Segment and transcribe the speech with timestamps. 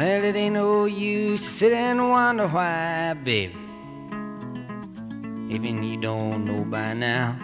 [0.00, 3.54] Well, it ain't no use to sit and wonder why, baby.
[5.50, 7.38] Even you don't know by now.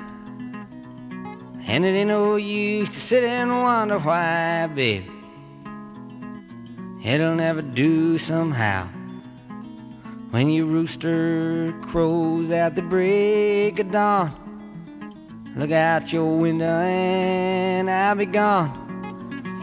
[1.67, 5.07] And it ain't no use to sit and wonder why, baby.
[7.05, 8.89] It'll never do somehow.
[10.31, 14.33] When your rooster crows at the break of dawn,
[15.55, 18.86] look out your window and I'll be gone.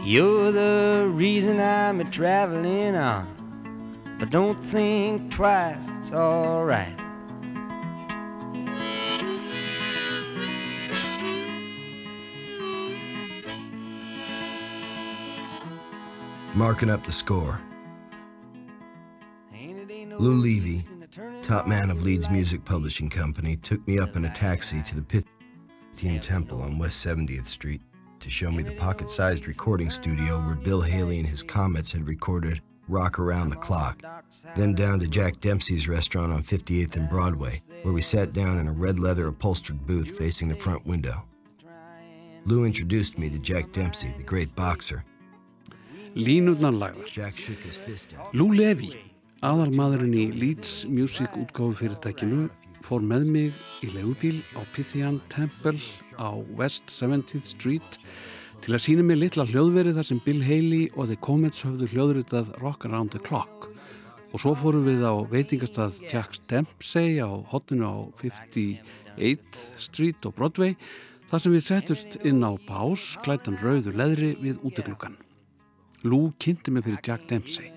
[0.04, 3.26] You're the reason I'm a traveling on.
[4.20, 6.94] But don't think twice, it's alright.
[16.54, 17.58] Marking up the score.
[20.18, 20.82] Lou Levy,
[21.40, 25.24] top man of Leeds Music Publishing Company, took me up in a taxi to the
[25.94, 27.80] Pythian Temple on West 70th Street
[28.24, 32.06] to show me the pocket sized recording studio where Bill Haley and his Comets had
[32.06, 34.02] recorded Rock Around the Clock.
[34.56, 38.66] Then down to Jack Dempsey's restaurant on 58th and Broadway, where we sat down in
[38.66, 41.22] a red leather upholstered booth facing the front window.
[42.46, 45.04] Lou introduced me to Jack Dempsey, the great boxer.
[46.16, 47.06] Línurnar lagðar.
[47.06, 48.40] Jack shook his fist at me.
[48.40, 48.96] Lou Levy,
[49.42, 52.48] aðalmaðurinn í Leeds Music útgáfu fyrirtækinu,
[52.84, 55.80] fór með mig í legubíl á Pythian Temple
[56.20, 57.98] á West 70th Street
[58.64, 62.52] til að sína mig litla hljóðverið þar sem Bill Haley og The Comets höfðu hljóðritað
[62.62, 63.68] Rock Around the Clock.
[64.32, 70.74] Og svo fórum við á veitingastað Jack Dempsey á hotninu á 58th Street og Broadway
[71.30, 75.16] þar sem við settust inn á bás klætan rauður leðri við útegluggan
[76.04, 77.70] Lou kynnti mig fyrir Jack Dempsey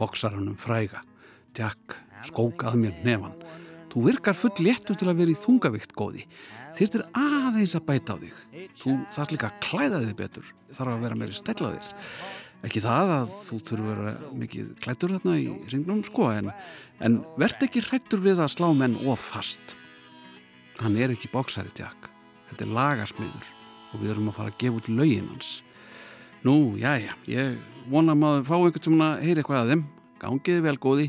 [0.00, 1.04] boksaranum fræga.
[1.56, 3.34] Jack skók að mér nefan
[3.90, 6.26] Þú virkar full léttu til að vera í þungavikt góði.
[6.78, 8.36] Þýrtir aðeins að bæta á þig.
[8.78, 10.52] Þú þarf líka að klæða þig betur.
[10.76, 11.90] Þarf að vera meiri stællaðir.
[12.68, 16.50] Ekki það að þú þurfur að vera mikið klættur þarna í ringnum sko en,
[17.00, 19.74] en verð ekki hrættur við að slá menn of fast.
[20.80, 22.10] Hann er ekki bóksari Jack.
[22.50, 23.48] Þetta er lagarsmiður
[23.90, 25.54] og við erum að fara að gefa út laugin hans.
[26.46, 27.56] Nú, já, já, ég
[27.90, 29.86] vona að maður fá einhvern sem heyri eitthvað að þeim.
[30.20, 31.08] Gangiði vel góði.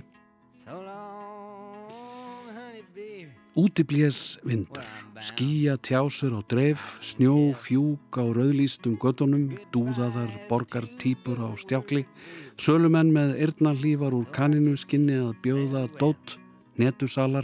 [3.52, 4.88] Útiblés vindur,
[5.20, 12.08] skýja tjásur á dreif, snjó fjúk á rauðlýstum gödunum, dúðaðar borgar týpur á stjákli,
[12.56, 16.40] sölumenn með yrnallífar úr kaninu skinni að bjóða dótt,
[16.80, 17.44] netusalar,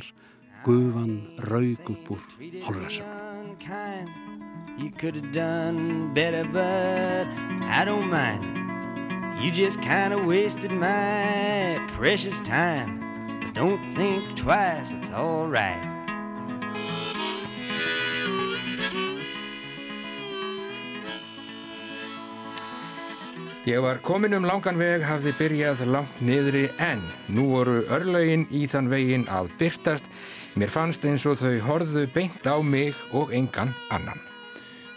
[0.64, 2.24] gufan raug upp úr
[2.64, 3.04] holræsum.
[7.84, 8.48] Don't mind.
[9.44, 10.14] You just kind
[23.68, 27.02] Ég var komin um langan veg, hafði byrjað langt niðri en
[27.36, 30.08] nú voru örlögin í þann vegin að byrtast.
[30.56, 34.22] Mér fannst eins og þau horðu beint á mig og engan annan.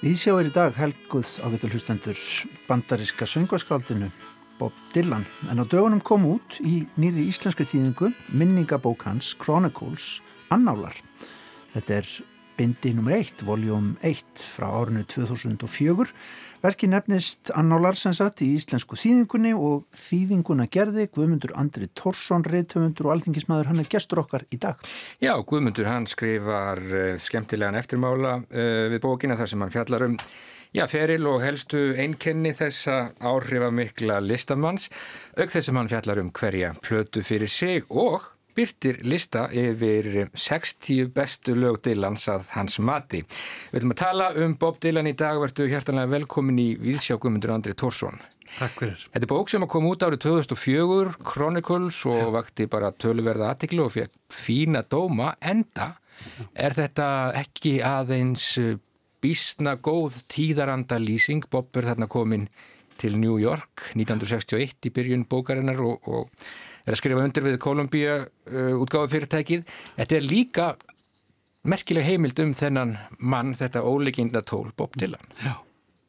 [0.06, 2.22] Íðsjá er í dag helguð á getur hlustendur
[2.68, 4.12] bandariska söngaskáldinu
[4.60, 10.20] Bob Dylan en á dögunum kom út í nýri íslenski þýðingu minningabók hans Chronicles
[10.54, 10.94] Annálar.
[11.74, 12.14] Þetta er
[12.60, 13.08] bindi nr.
[13.16, 16.10] 1, voljum 1 frá árinu 2004.
[16.60, 23.08] Verki nefnist Annálar sem satt í íslensku þýðingunni og þýðinguna gerði Guðmundur Andri Tórsson, reytöfundur
[23.08, 24.76] og alþingismæður, hann er gestur okkar í dag.
[25.24, 30.18] Já, Guðmundur hann skrifar uh, skemmtilegan eftirmála uh, við bókina þar sem hann fjallar um
[30.70, 34.86] Já, feril og helstu einkenni þessa áhrifamikla listamanns,
[35.34, 41.10] auk þess að hann fjallar um hverja plötu fyrir sig og byrtir lista yfir 60
[41.14, 43.22] bestu lög Dylans að hans mati.
[43.70, 47.54] Við ætlum að tala um Bob Dylan í dag, verðu hjertanlega velkomin í Víðsjá Guðmundur
[47.54, 48.20] Andri Tórsson.
[48.58, 49.06] Takk fyrir.
[49.12, 52.30] Þetta er bók sem kom út árið 2004, Chronicles og Já.
[52.34, 55.92] vakti bara töluverða aðtiklu og fekk fína dóma, enda
[56.54, 57.06] er þetta
[57.40, 58.52] ekki aðeins
[59.20, 61.46] bísna góð tíðaranda lýsing.
[61.50, 62.48] Bob er þarna komin
[63.00, 66.28] til New York 1961 í byrjun bókarinnar og, og
[66.90, 69.66] er að skrifa undir við Kolumbíu uh, útgáðu fyrirtækið.
[69.96, 70.68] Þetta er líka
[71.70, 75.26] merkileg heimild um þennan mann, þetta óleikinda tól, Bob Dylan.
[75.44, 75.54] Já,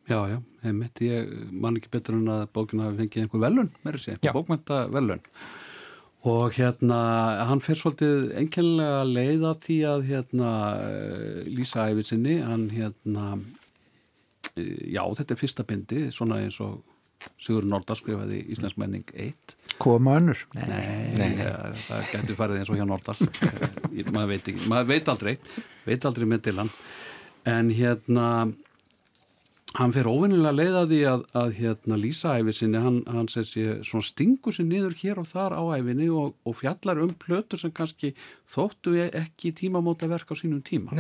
[0.09, 1.03] já, já, heimilt.
[1.03, 5.23] Ég man ekki betur en að bókina hafi fengið einhver velun, verður sé, bókmænta velun.
[6.31, 6.99] Og hérna,
[7.49, 10.51] hann fer svolítið enkenlega leiða því að hérna
[11.49, 13.31] lýsa æfið sinni, hann hérna,
[14.53, 16.79] já þetta er fyrsta bindi, svona eins og
[17.41, 19.55] Sigur Nordar skrifaði Íslensk menning 1.
[19.81, 20.41] Koma önnur?
[20.53, 21.29] Nei, nei, nei.
[21.41, 21.55] Ja,
[21.87, 23.21] það getur farið eins og hjá Nordar,
[24.15, 25.37] maður veit ekki, maður veit aldrei,
[25.87, 26.69] veit aldrei með til hann.
[27.49, 28.27] En hérna,
[29.79, 33.43] hann fer óvinnilega leið að því að, að hérna, lýsa æfi sinni, hann, hann sé,
[33.87, 37.73] svona stingur sér niður hér og þar á æfinni og, og fjallar um plötur sem
[37.73, 38.13] kannski
[38.51, 40.93] þóttu ekki tímamóta verk á sínum tíma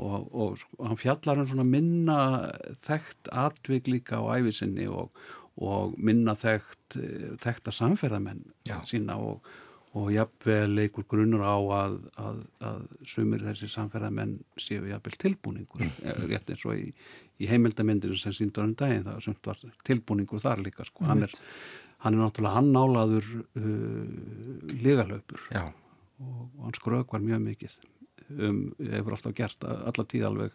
[0.00, 2.18] og, og, og hann fjallar um svona minna
[2.86, 5.12] þekkt atvig líka á æfi sinni og
[5.98, 6.96] minna þekkt
[7.42, 8.78] þekta samferðamenn Já.
[8.88, 9.44] sína og
[9.92, 15.90] og jafnvel einhver grunur á að, að, að sumir þessi samferðamenn séu jafnvel tilbúningur mm.
[16.00, 16.86] Eh, rétt eins og í,
[17.42, 21.04] í heimildamindinu sem síndur um daginn það sumt var tilbúningur þar líka sko.
[21.10, 21.36] hann, er,
[22.06, 25.68] hann er náttúrulega annálaður uh, legalöpur og,
[26.24, 27.76] og hans grög var mjög mikið
[28.38, 30.54] um, hefur alltaf gert alla tíð alveg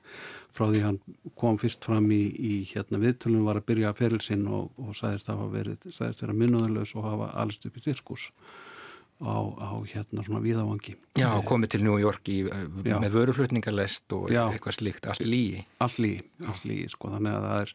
[0.57, 1.01] frá því hann
[1.39, 5.29] kom fyrst fram í, í hérna viðtölunum var að byrja að ferilsinn og, og sæðist
[5.29, 8.31] að hafa verið sæðist vera minnuðalös og hafa allist upp í sirkus
[9.21, 14.29] á, á hérna svona viðavangi Já, komið til New York í, eh, með vöruflutningarlest og
[14.31, 14.45] Já.
[14.51, 17.73] eitthvað slíkt allt lígi Allt lígi, allt lígi sko þannig að það er,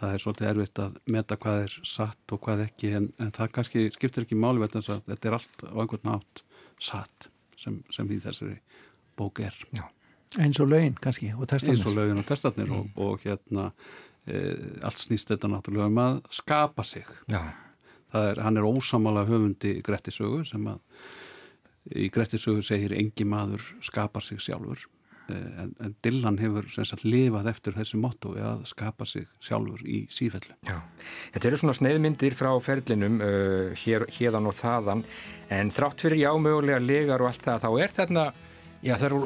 [0.00, 3.54] það er svolítið erfitt að meta hvað er satt og hvað ekki en, en það
[3.56, 6.44] kannski skiptir ekki máli að þetta er allt á einhvern nátt
[6.82, 8.58] satt sem, sem í þessari
[9.22, 9.86] bók er Já.
[10.40, 12.78] Eins og lögin kannski og Eins og lögin og testatnir mm.
[12.78, 13.70] og, og hérna
[14.26, 20.42] e, allt snýst þetta náttúrulega um að skapa sig er, hann er ósamala höfundi Grettisögu
[20.46, 20.80] sem að
[21.98, 24.84] í Grettisögu segir engi maður skapar sig sjálfur
[25.32, 30.04] eh, en, en Dylan hefur sagt, lifað eftir þessi motto að skapa sig sjálfur í
[30.12, 30.78] sífellu Já.
[31.34, 35.04] Þetta eru svona sneiðmyndir frá ferlinum uh, hér, hérðan og þaðan
[35.52, 38.26] en þrátt fyrir jámögulega legar og allt það þá er þarna
[38.82, 39.18] Já, það eru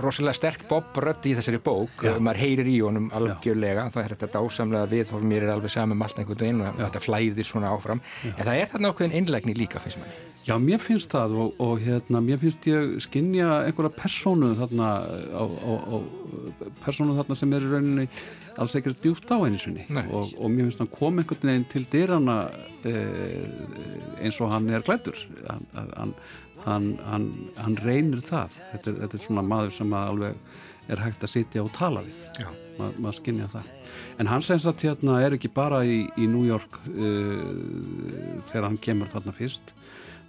[0.00, 2.14] rosalega sterk bobrödd í þessari bók, Já.
[2.24, 3.92] maður heyrir í honum algjörlega, Já.
[3.92, 6.78] það er þetta dásamlega við og mér er alveg saman með allt einhvern veginn og
[6.80, 10.16] þetta flæðir svona áfram, en það er þarna ákveðin einlegni líka finnst manni.
[10.44, 14.88] Já, mér finnst það og, og hérna, mér finnst ég skinja einhverja persónu þarna
[15.36, 15.96] á, á, á
[16.84, 18.08] persónu þarna sem er í rauninni
[18.60, 19.84] alls ekkert djúft á einu sinni.
[20.04, 22.38] Og, og mér finnst hann kom einhvern veginn til dyrana
[22.86, 23.44] eh,
[24.22, 25.18] eins og hann er glætur
[25.48, 26.14] hann, hann
[26.64, 27.30] hann, hann,
[27.60, 28.58] hann reynir það.
[28.72, 30.38] Þetta er, þetta er svona maður sem alveg
[30.92, 32.28] er hægt að sitja og tala við.
[32.78, 33.70] Ma, maður skinnja það.
[34.20, 38.80] En hann segist að hérna er ekki bara í, í New York uh, þegar hann
[38.82, 39.74] kemur þarna fyrst.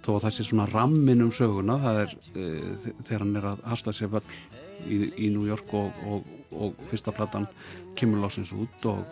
[0.06, 3.64] Þó að það sé svona rammin um söguna það er uh, þegar hann er að
[3.72, 4.24] hasla sér völl
[4.86, 7.48] í, í New York og, og, og fyrsta platan
[7.98, 9.02] kemur lásins út og,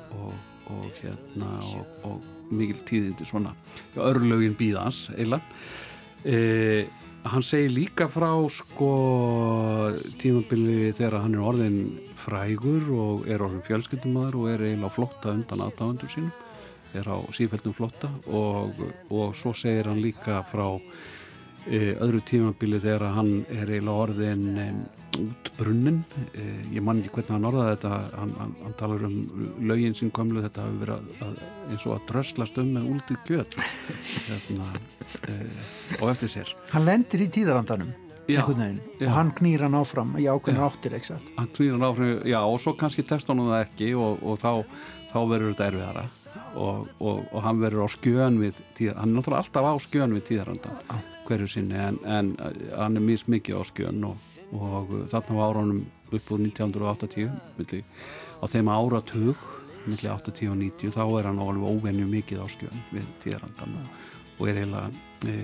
[0.71, 1.57] og hérna
[2.07, 2.23] og
[2.55, 3.55] mikil tíðindi svona.
[3.99, 5.41] Örlögin býðans eila
[6.25, 8.89] eða Hann segir líka frá sko
[10.21, 11.79] tímabili þegar hann er orðin
[12.21, 16.35] frægur og er orðin fjölskyldumæður og er eiginlega flotta undan aðdáðandur sínum,
[16.93, 18.77] er á sífældum flotta og,
[19.09, 20.67] og svo segir hann líka frá
[21.65, 24.45] e, öðru tímabili þegar hann er eiginlega orðin
[25.19, 26.01] út brunnin
[26.35, 27.91] eh, ég man ekki hvernig hann orðaði þetta.
[28.19, 29.17] Hann, hann, hann talar um
[29.71, 31.37] lögin sín komlu þetta hafi verið að,
[31.71, 33.59] eins og að dröslast um með úldið gjöt
[34.29, 34.71] hérna,
[35.31, 35.71] eh,
[36.01, 36.57] og eftir sér.
[36.73, 37.95] Hann lendir í tíðarandanum
[38.31, 40.99] já, og hann knýr hann áfram í ákveðinu áttir
[41.37, 44.53] hann knýr hann áfram, já og svo kannski testa hann það ekki og, og þá,
[45.13, 46.07] þá verður þetta erfiðara.
[46.55, 50.15] Og, og, og hann verður á skjön við tíðar, hann er náttúrulega alltaf á skjön
[50.15, 52.33] við tíðarandan hverju sinni en, en
[52.77, 54.21] hann er mjög mikið á skjön og
[54.55, 55.85] og uh, þarna á áránum
[56.15, 57.83] upp úr 1980 milli,
[58.39, 59.41] á þeim áratug
[59.85, 63.75] millir 80 og 90 þá er hann alveg óvenju mikið áskjöðan við tíðarandan
[64.39, 64.87] og, er heila
[65.29, 65.35] e,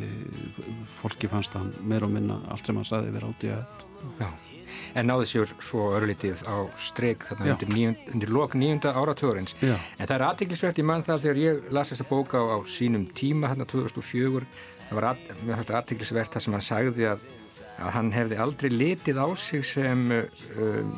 [1.01, 3.77] fólki fannst hann meir og minna allt sem hann saði verið átti að
[4.97, 10.07] En náði sér svo örlítið á streik þarna undir, níund, undir lok nýjunda áratugurins en
[10.07, 13.51] það er aðtiklisvert í mann það þegar ég las þessa bóka á, á sínum tíma
[13.51, 14.47] þarna 2004
[14.91, 17.29] það var aðtiklisvert það sem hann sagði að
[17.81, 20.95] að hann hefði aldrei litið á sig sem um,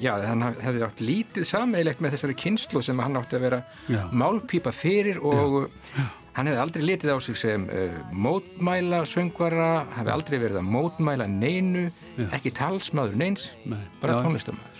[0.00, 4.02] já, hann hefði átt lítið sameilegt með þessari kynslu sem hann átti að vera já.
[4.10, 6.04] málpípa fyrir og já.
[6.38, 11.28] hann hefði aldrei litið á sig sem uh, mótmæla söngvara, hefði aldrei verið að mótmæla
[11.30, 11.88] neinu,
[12.30, 13.82] ekki talsmaður neins, Nei.
[14.02, 14.70] bara tónlistamæður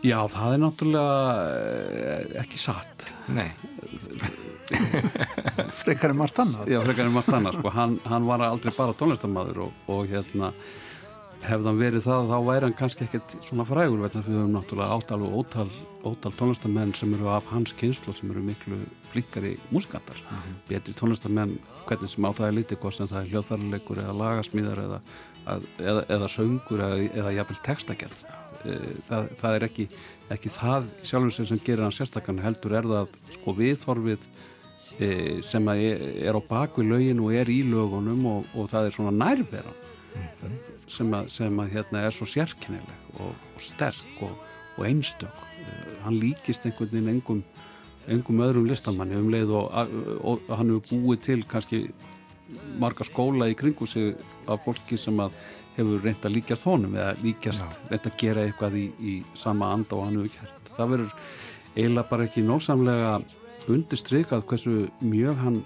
[0.00, 1.16] Já, það er náttúrulega
[1.52, 3.02] eh, ekki satt
[3.36, 3.50] Nei
[5.84, 7.72] frekar en margt annað já frekar en margt annað sko.
[7.74, 10.52] hann, hann var aldrei bara tónlistamæður og, og hérna
[11.46, 14.96] hefðan verið það þá væri hann kannski ekkert svona frægur veit að við höfum náttúrulega
[14.96, 15.68] áttal og ótal,
[16.04, 18.80] ótal tónlistamenn sem eru af hans kynslu sem eru miklu
[19.12, 20.58] flikkari músikantar mm -hmm.
[20.68, 21.56] betri tónlistamenn
[21.86, 25.00] hvernig sem áttaði lítið hvort sem það er hljóðfærleikur eða lagasmíðar eða,
[25.78, 28.18] eða, eða söngur eða, eða jafnvel textagerð
[28.64, 29.88] eh, það, það er ekki,
[30.30, 34.49] ekki það sjálfur sem gerir hann sérstakann heldur er það sko viðþorfið E,
[35.42, 39.72] sem er á bakvið lögin og er í lögunum og, og það er svona nærvera
[39.72, 40.58] mm -hmm.
[40.86, 44.34] sem, að, sem að hérna er svo sérkennileg og, og sterk og,
[44.76, 45.46] og einstök
[46.04, 47.42] hann líkist einhvern veginn engum,
[48.08, 51.90] engum öðrum listamanni um leið og, hann hefur búið til kannski
[52.80, 54.14] marga skóla í kringu sig
[54.48, 55.36] af fólki sem að
[55.76, 57.90] hefur reynd að líkjast honum eða líkjast Já.
[57.90, 60.72] reynd að gera eitthvað í, í sama anda og hann hefur gert.
[60.76, 61.12] Það verður
[61.76, 63.12] eiginlega bara ekki nósamlega
[63.68, 65.60] undirstrykað hversu mjög hann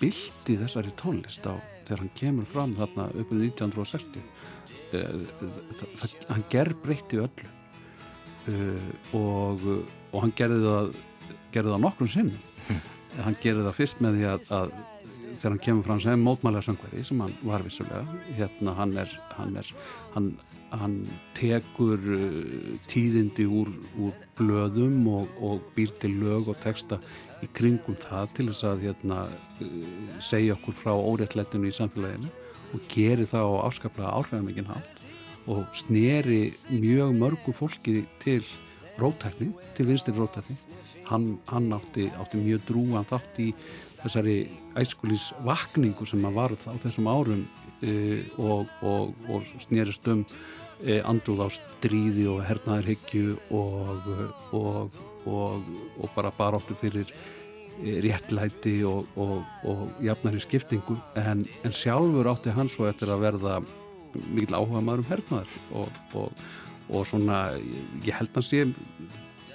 [0.00, 1.54] byldi þessari tónlist á
[1.84, 4.20] þegar hann kemur fram þarna uppið 1960
[4.94, 5.24] uh,
[6.30, 7.50] hann ger breytti öllu.
[8.50, 9.64] Uh, og,
[10.12, 10.94] og hann gerði það
[11.54, 12.30] gerði það nokkrum sinn
[13.26, 14.72] hann gerði það fyrst með því að, að
[15.40, 19.56] þegar hann kemur fram sem mótmælega söngveri sem hann var vissulega hérna hann er hann,
[19.60, 19.72] er,
[20.14, 20.30] hann,
[20.72, 20.96] hann
[21.36, 27.00] tekur uh, tíðindi úr, úr blöðum og, og býr til lög og texta
[27.44, 29.20] í kringum það til þess að hérna,
[29.64, 29.76] uh,
[30.22, 32.32] segja okkur frá óréttlettinu í samfélaginu
[32.74, 35.06] og geri það á afskaplega áhrifamikinn hátt
[35.50, 38.44] og sneri mjög mörgum fólki til
[39.00, 40.56] rótækni, til vinstir rótækni
[41.08, 43.50] hann, hann átti, átti mjög drúan þátt í
[44.00, 44.36] þessari
[44.78, 47.44] æskulís vakningu sem að varð á þessum árum
[47.82, 50.24] e, og, og, og snerist um
[50.84, 54.12] e, anduð á stríði og hernaðarhyggju og,
[54.56, 55.00] og
[56.14, 57.10] bara baráttu fyrir
[57.82, 60.98] e, réttlæti og jafnari skiptingu.
[61.16, 63.60] En, en sjálfur átti hann svo eftir að verða
[64.30, 66.46] mikil áhuga maður um hernaðar og, og,
[66.90, 67.42] og svona
[68.02, 68.64] ég held að hann sé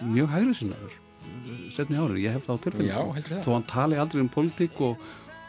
[0.05, 1.01] mjög hægrið sinnaður
[1.74, 5.01] setni árið, ég hef það á tilfellinu þó hann tali aldrei um politík og,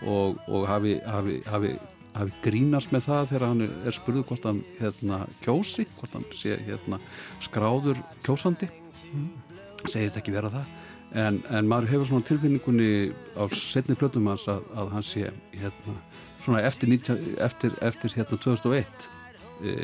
[0.06, 1.73] og hafi, hafi, hafi,
[2.16, 6.58] hafi grínast með það þegar hann er spurðið hvort hann hérna, kjósi hvort hann sé
[6.66, 7.00] hérna,
[7.44, 8.70] skráður kjósandi.
[9.12, 9.28] Mm.
[9.90, 10.75] Segist ekki vera það
[11.16, 12.90] en, en maður hefur svona tilfinningunni
[13.38, 15.99] á setni plötum hans að, að hann sé hérna
[16.45, 19.09] svona eftir, 19, eftir, eftir hérna 2001
[19.62, 19.75] e,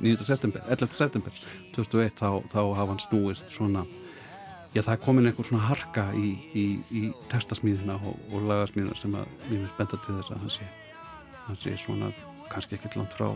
[0.00, 0.26] 9.
[0.26, 0.94] september 11.
[0.94, 1.42] september
[1.74, 3.84] 2001 þá, þá hafa hann snúist svona
[4.74, 9.16] já það er komin einhver svona harka í, í, í testasmíðina og, og lagasmíðina sem
[9.18, 10.68] að mér finnst benda til þess að hann sé
[11.46, 12.12] hann sé svona
[12.50, 13.30] kannski ekkert langt frá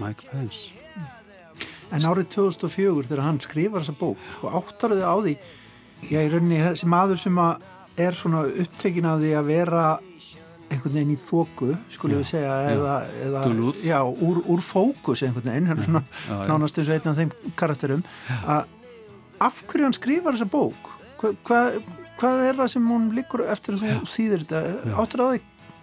[0.00, 0.81] Michael Pence
[1.92, 5.34] En árið 2004 þegar hann skrifar þessa bók sko áttaruði á því
[6.08, 7.68] já í rauninni þessi maður sem að
[8.02, 9.84] er svona upptekin að því að vera
[10.72, 12.94] einhvern veginn í þóku skulle við segja eða,
[13.26, 13.42] eða
[13.84, 18.04] já, úr, úr fókus einhvern veginn svona, já, nánast eins og einn af þeim karakterum
[18.40, 18.70] að
[19.42, 20.90] af hverju hann skrifar þessa bók?
[21.20, 21.78] Hvað, hvað,
[22.20, 24.94] hvað er það sem hún liggur eftir þú þýðir þetta?
[25.02, 25.42] Áttur á því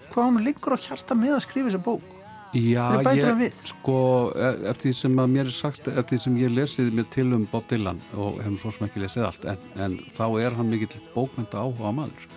[0.10, 2.09] hvað hún liggur á hjarta með að skrifa þessa bók
[2.54, 3.98] Já, ég, sko,
[4.34, 7.28] e, eftir því sem að mér er sagt, eftir því sem ég lesið mér til
[7.38, 10.72] um Bob Dylan og hefum svo sem ekki lesið allt, en, en þá er hann
[10.72, 12.30] mikill bókmynda áhuga maður.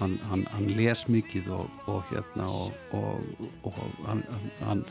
[0.00, 3.76] Hann, hann, hann les mikið og, og hérna og, og, og
[4.08, 4.24] hann,
[4.64, 4.82] hann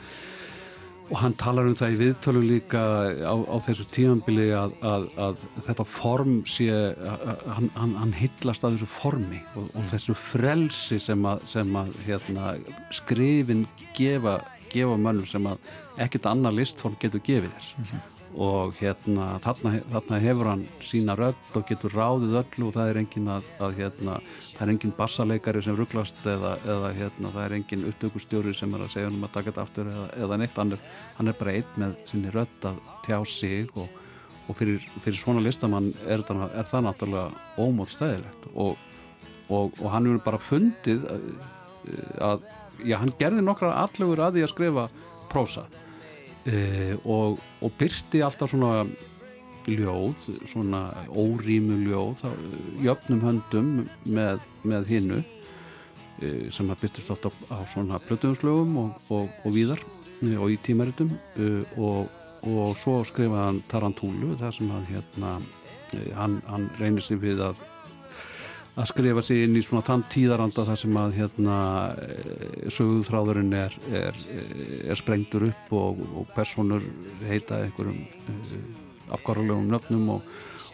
[1.12, 2.82] og hann talar um það í viðtölu líka
[3.28, 8.90] á, á þessu tímanbili að, að, að þetta form sé hann, hann hillast að þessu
[8.94, 12.54] formi og, og þessu frelsi sem að, sem að hérna,
[12.96, 13.66] skrifin
[13.98, 14.38] gefa,
[14.72, 19.74] gefa mönnum sem að ekkert annar listform getur gefið þess mm -hmm og hérna þarna,
[19.92, 23.80] þarna hefur hann sína rödd og getur ráðið öllu og það er engin að, að
[23.80, 24.18] hérna,
[24.54, 28.86] það er engin bassaleikari sem rugglast eða, eða hérna, það er engin upptökustjóri sem er
[28.86, 30.86] að segja um að taka þetta aftur eða, eða neitt, hann er,
[31.18, 34.00] hann er bara einn með sinni rödd að tjá sig og,
[34.48, 38.88] og fyrir, fyrir svona listamann er, það, er það náttúrulega ómótt stæðilegt og,
[39.50, 41.30] og, og hann hefur bara fundið að,
[42.32, 42.50] að
[42.86, 44.86] já, hann gerði nokkra allugur að því að skrifa
[45.32, 45.66] prósa.
[46.46, 48.86] E, og, og byrti alltaf svona
[49.70, 52.24] ljóð, svona órýmu ljóð,
[52.82, 53.70] jöfnum höndum
[54.10, 59.84] með, með hinnu e, sem að byrtist alltaf á svona plötuðumslögum og, og, og víðar
[60.24, 61.14] e, og í tímaritum.
[62.42, 65.36] Og svo skrifaði hann Tarantúlu þar sem að hérna
[66.18, 67.62] hann, hann reynir sig við að
[68.80, 71.58] að skrifa sig inn í svona þann tíðaranda þar sem að hérna
[72.00, 74.20] eh, sögúþráðurinn er, er,
[74.88, 76.86] er sprengtur upp og, og personur
[77.28, 78.00] heita einhverjum
[78.32, 78.54] uh,
[79.18, 80.30] afkvarðulegum nöfnum og,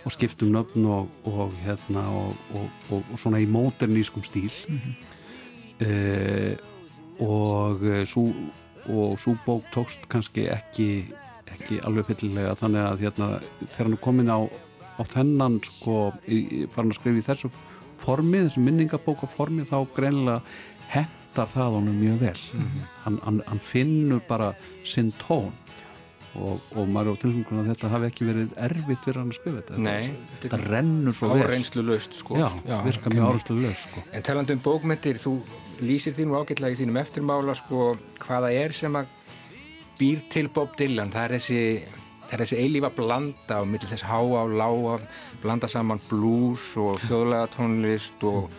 [0.06, 4.94] og skiptum nöfn og, og hérna og svona í móternískum stíl mm -hmm.
[5.88, 6.56] uh,
[7.18, 8.30] og svo
[8.88, 11.06] og svo bók tókst kannski ekki,
[11.52, 13.28] ekki alveg fyllilega þannig að hérna
[13.74, 14.40] þegar hann er komin á,
[15.00, 16.14] á þennan sko,
[16.72, 17.50] farin að skrifa í þessu
[18.02, 20.42] formi, þessu minningabóka formi þá greinlega
[20.92, 22.42] hendar það honum mjög vel.
[22.54, 22.88] Mm -hmm.
[23.04, 24.54] hann, hann, hann finnur bara
[24.86, 25.52] sinn tón.
[26.38, 29.62] Og, og maður á tilfengunum að þetta hafi ekki verið erfitt fyrir hann að skrifa
[29.62, 29.78] þetta.
[29.82, 30.12] Nei,
[30.44, 31.46] þetta rennur svo vel.
[31.48, 32.38] Áreynslu löst sko.
[32.38, 34.04] Já, Já virka mjög áreynslu löst sko.
[34.12, 35.40] En talandu um bókmyndir, þú
[35.82, 39.08] lýsir þínu ágætlega í þínum eftirmála sko hvaða er sem að
[39.98, 41.10] býr til Bob Dylan?
[41.14, 41.97] Það er þessi
[42.28, 44.98] það er þessi eilífa blanda á millir þess háa og lága
[45.44, 48.50] blanda saman blues og þjóðlega tónlist og,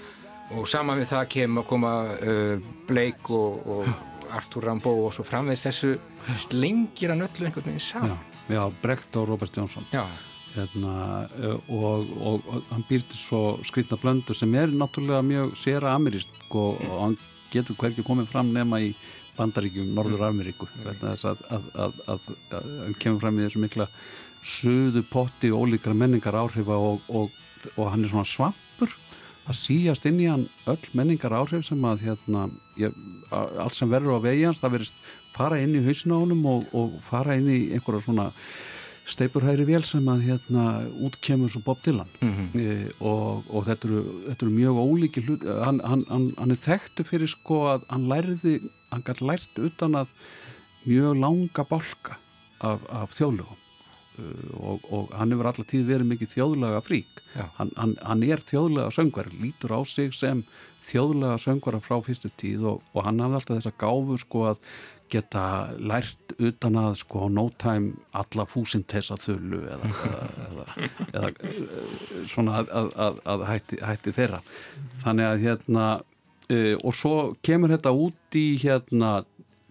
[0.56, 2.54] og saman við það kem að koma uh,
[2.88, 5.94] Blake og, og Arthur Rimbaud og svo framvegs þessu
[6.36, 8.16] slengir hann öllu einhvern veginn saman.
[8.48, 9.86] Já, já Brekt og Robert Johnson.
[9.92, 10.04] Já,
[10.54, 16.56] hérna, uh, og, og, hann býrti svo skrýtna blöndu sem er náttúrulega mjög séra amerísk
[16.56, 17.18] og, og hann
[17.52, 18.92] getur hverki komið fram nema í
[19.38, 21.68] bandaríkjum Norður Ameríku vegna þess að, að,
[22.14, 23.88] að, að hann kemur fram í þessu mikla
[24.42, 28.94] suðu potti ólíkra menningar áhrifa og, og hann er svona svampur
[29.48, 32.48] að síjast inn í hann öll menningar áhrif sem að hérna,
[32.80, 32.96] ég,
[33.32, 34.98] allt sem verður á vegi hans það verist
[35.36, 38.28] fara inn í hausin á honum og, og fara inn í einhverja svona
[39.08, 40.64] steipurhæri vél sem að hérna
[41.06, 42.48] útkemur svo Bob Dylan mm -hmm.
[42.60, 46.60] e, og, og þetta, eru, þetta eru mjög ólíki hlut hann, hann, hann, hann er
[46.68, 48.60] þekktu fyrir sko að hann læriði,
[48.92, 50.12] hann gæti lært utan að
[50.84, 52.18] mjög langa bálka
[52.64, 53.64] af, af þjóðlögum.
[54.18, 57.20] Uh, og, og hann hefur alltaf tíð verið mikið þjóðlega frík
[57.58, 57.70] hann,
[58.02, 60.40] hann er þjóðlega söngvar lítur á sig sem
[60.88, 64.64] þjóðlega söngvara frá fyrstu tíð og, og hann hafði alltaf þessa gáfu sko að
[65.12, 65.44] geta
[65.78, 70.66] lært utan að sko á no time alla fúsintessa þullu eða, eða, eða,
[71.22, 74.42] eða svona að, að, að hætti, hætti þeirra.
[75.04, 75.86] Þannig að hérna
[76.50, 79.18] e, og svo kemur þetta út í hérna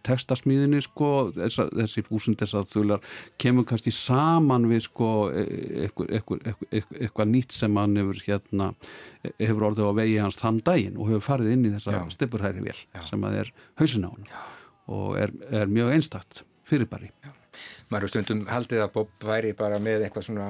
[0.08, 3.04] tekstasmíðinni sko þessa, þessi fúsintessa þullar
[3.42, 8.70] kemur kannski saman við sko eitthvað nýtt sem hann hefur hérna
[9.40, 12.78] hefur orðið á vegi hans þann daginn og hefur farið inn í þessa stipurhæri vel
[13.10, 14.30] sem að er hausin á hann
[14.88, 17.12] og er, er mjög einstakt fyrirbæri.
[17.92, 20.48] Maður stundum haldið að Bob væri bara með eitthvað svona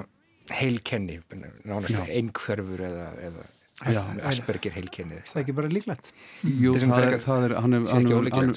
[0.53, 1.19] heilkenni,
[1.67, 3.45] nánast einhverfur eða, eða
[3.77, 5.21] Já, Asperger heilkennið.
[5.29, 6.09] Það er ekki bara líklegt.
[6.41, 7.91] Jú, það er, það er, hann hefur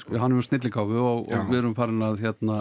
[0.01, 0.17] sko.
[0.33, 2.55] hef snillikáfi og, og við erum farin að hérna,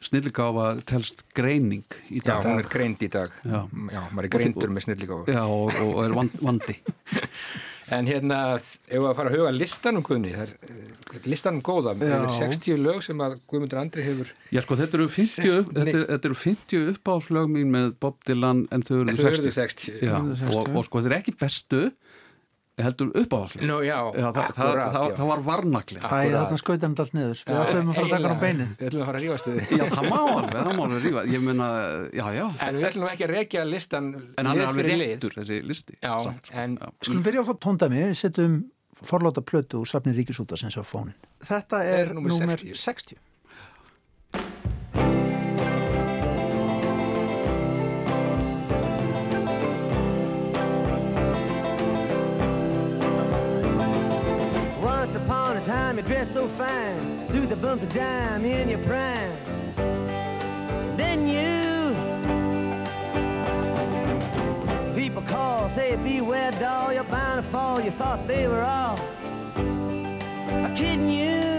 [0.00, 2.40] snillikáfa telst greining í dag.
[2.40, 3.34] Já, hún er greind í dag.
[3.44, 5.36] Já, Já maður er greindur með snillikáfa.
[5.36, 6.78] Já, og, og er vandi.
[7.90, 10.52] En hérna, ef við að fara að huga listanum Guðni, eh,
[11.26, 11.96] listanum góða.
[11.98, 16.04] Það eru 60 lög sem að Guðmundur Andri hefur Já sko, þetta eru 50, þetta,
[16.12, 20.00] þetta eru 50 uppáðslög mín með Bob Dylan en þau eru 60, 60.
[20.06, 21.82] Já, og, og sko, þetta er ekki bestu
[22.86, 23.10] heldur
[23.86, 27.42] já, já það, akkurat, það, það var varnaklið Það er þarna skautan allt niður.
[27.46, 29.72] Við ætlum að fara að taka á beinin Við ætlum að fara að rífast þið
[29.80, 31.70] Já það má alveg, það má alveg rífa Ég meina,
[32.16, 32.44] já já.
[32.66, 36.12] En við ætlum ekki að rekja listan En hann er alveg réttur þessi listi Já,
[36.26, 38.04] samt, en Skulum byrja að fá tóndæmi.
[38.10, 38.60] Við setjum
[39.00, 41.16] forláta plötu úr safni Ríkisúta sem sé á fónin
[41.46, 43.20] Þetta er nummer 60
[55.70, 57.28] time you dress so fine.
[57.28, 59.32] Through the bumps of dime in your prime.
[60.96, 61.94] Then you
[64.94, 68.98] People call, say beware doll You're bound to fall, you thought they were all
[70.76, 71.49] kidding You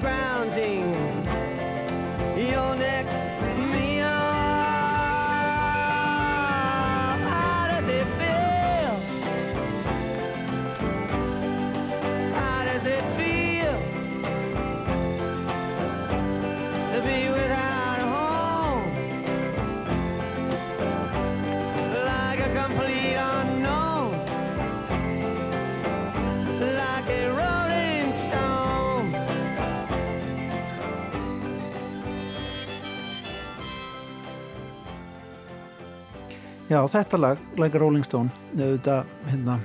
[0.00, 0.57] to
[36.78, 39.56] Já, þetta lag, like Rolling Stone auðvitað, hérna,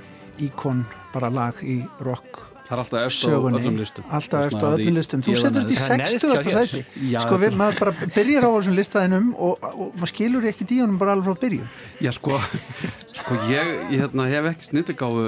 [0.42, 0.80] íkon
[1.12, 4.04] bara lag í rock Það er alltaf á sögunni, öllum listum.
[4.16, 5.22] Alltaf eftir á öllum listum.
[5.22, 6.32] Þú setur þetta í Það er neðst 60.
[6.32, 6.70] hjá þér.
[6.72, 7.10] sæti.
[7.12, 10.78] Já, sko við, maður bara byrjar á þessum listaðinum og, og maður skilur ekki í
[10.80, 11.68] honum bara alveg frá byrju
[12.06, 12.40] Já sko,
[13.20, 15.26] sko ég, ég hérna, hef ekki snilligáfu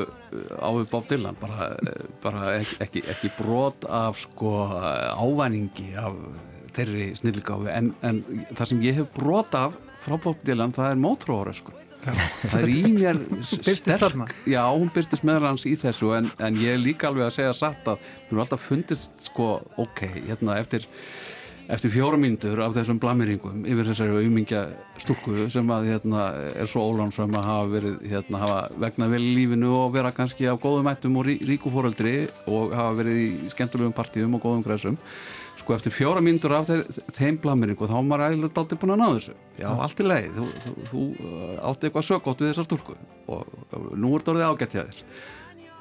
[0.56, 1.70] á við Bob Dylan bara,
[2.24, 4.56] bara ekki, ekki, ekki brot af sko
[5.20, 6.16] ávæningi af
[6.76, 8.24] þeirri snilligáfu en, en
[8.56, 12.82] það sem ég hef brot af frá Bob Dylan það er mótróaröskur það er í
[12.94, 13.22] mér
[13.98, 14.28] þarna?
[14.46, 17.56] já, hún byrtist meðal hans í þessu en, en ég er líka alveg að segja
[17.56, 20.86] satt að mér er alltaf fundist sko, ok, hérna eftir
[21.66, 24.60] eftir fjóra mínútur af þessum blamiringum yfir þessari auðmingja
[25.02, 29.32] stúku sem að hérna, er svo ólánsam að hafa verið hérna, hafa vegnað vel í
[29.40, 32.14] lífinu og vera kannski af góðum ættum og rí, ríku fóröldri
[32.46, 35.00] og hafa verið í skemmtulegum partíum og góðum græsum
[35.66, 36.68] sko eftir fjóra mínútur af
[37.16, 39.32] þeim blamiringu þá var ægilega aldrei búin að ná þessu.
[39.58, 42.94] Já, allt í leið, þú, þú, þú uh, átti eitthvað sögótt við þessa stúku
[43.34, 43.56] og
[43.98, 45.00] nú er þetta orðið ágætt hjá þér.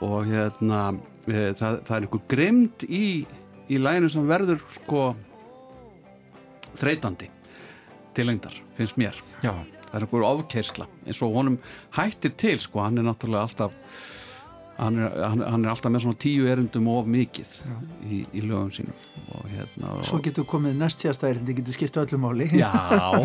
[0.08, 0.80] Og hérna
[1.30, 3.04] e, það, það er einhver grimd í,
[3.70, 5.04] í læginu sem verður sko
[6.82, 7.30] þreytandi
[8.18, 9.22] til lengdar, finnst mér.
[9.46, 9.54] Já.
[9.54, 11.62] það er einhver ofkersla eins og honum
[11.94, 13.78] hættir til sko, hann er náttúrulega alltaf
[14.78, 17.58] hann er, hann, hann er alltaf með svona tíu erundum of mikið
[18.04, 22.00] í, í lögum sínum og hérna og Svo getur komið næst síðasta erindi, getur skipt
[22.04, 22.50] öllum máli.
[22.60, 22.72] Já,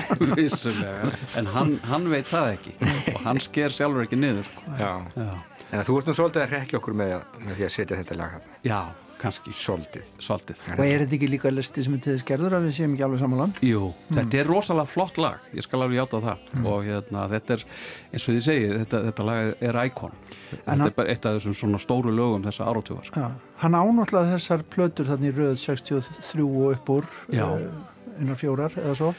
[0.38, 2.74] vissulega en hann, hann veit það ekki
[3.14, 4.66] og hann sker sjálfur ekki niður sko.
[4.78, 4.92] Já.
[5.18, 5.30] Já,
[5.70, 7.12] En þú ert nú svolítið að rekja okkur með,
[7.44, 8.40] með því að setja þetta lag.
[8.66, 8.80] Já
[9.20, 10.06] kannski Svolítið.
[10.22, 12.94] svolítið Og er þetta ekki líka listi sem er til þess gerður að við séum
[12.96, 13.52] ekki alveg samanlann?
[13.66, 17.56] Jú, þetta er rosalega flott lag ég skal alveg játa á það og hérna, þetta
[17.56, 17.64] er,
[18.12, 20.16] eins og þið segið, þetta, þetta lag er íkon
[20.50, 23.28] þetta er bara eitt af þessum svona stóru lögum þessa áratúvar Já.
[23.60, 27.44] Hann ánáttúrulega þessar plötur þannig röð 63 og upp úr Já.
[27.44, 29.12] uh, innar fjórar eða svo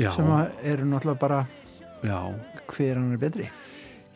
[0.00, 1.40] Já, sem að eru náttúrulega bara
[2.00, 2.16] já,
[2.70, 3.48] hver hann er betri.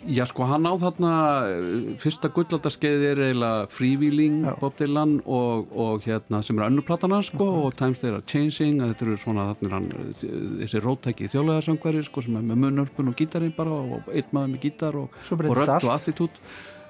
[0.07, 1.13] Já, sko hann á þarna
[1.49, 4.53] eh, fyrsta gullaldarskeiði er eiginlega Freewheeling, Já.
[4.61, 8.83] Bob Dylan og, og hérna sem er önnur platana sko og Times They Are Changing,
[8.83, 12.63] að þetta eru svona þarna er hann, eh, þessi róttæki þjóðlegarsöngvari sko sem er með
[12.67, 16.45] munnörpun og gítarinn bara og einn maður með gítar og, og rödd og attitút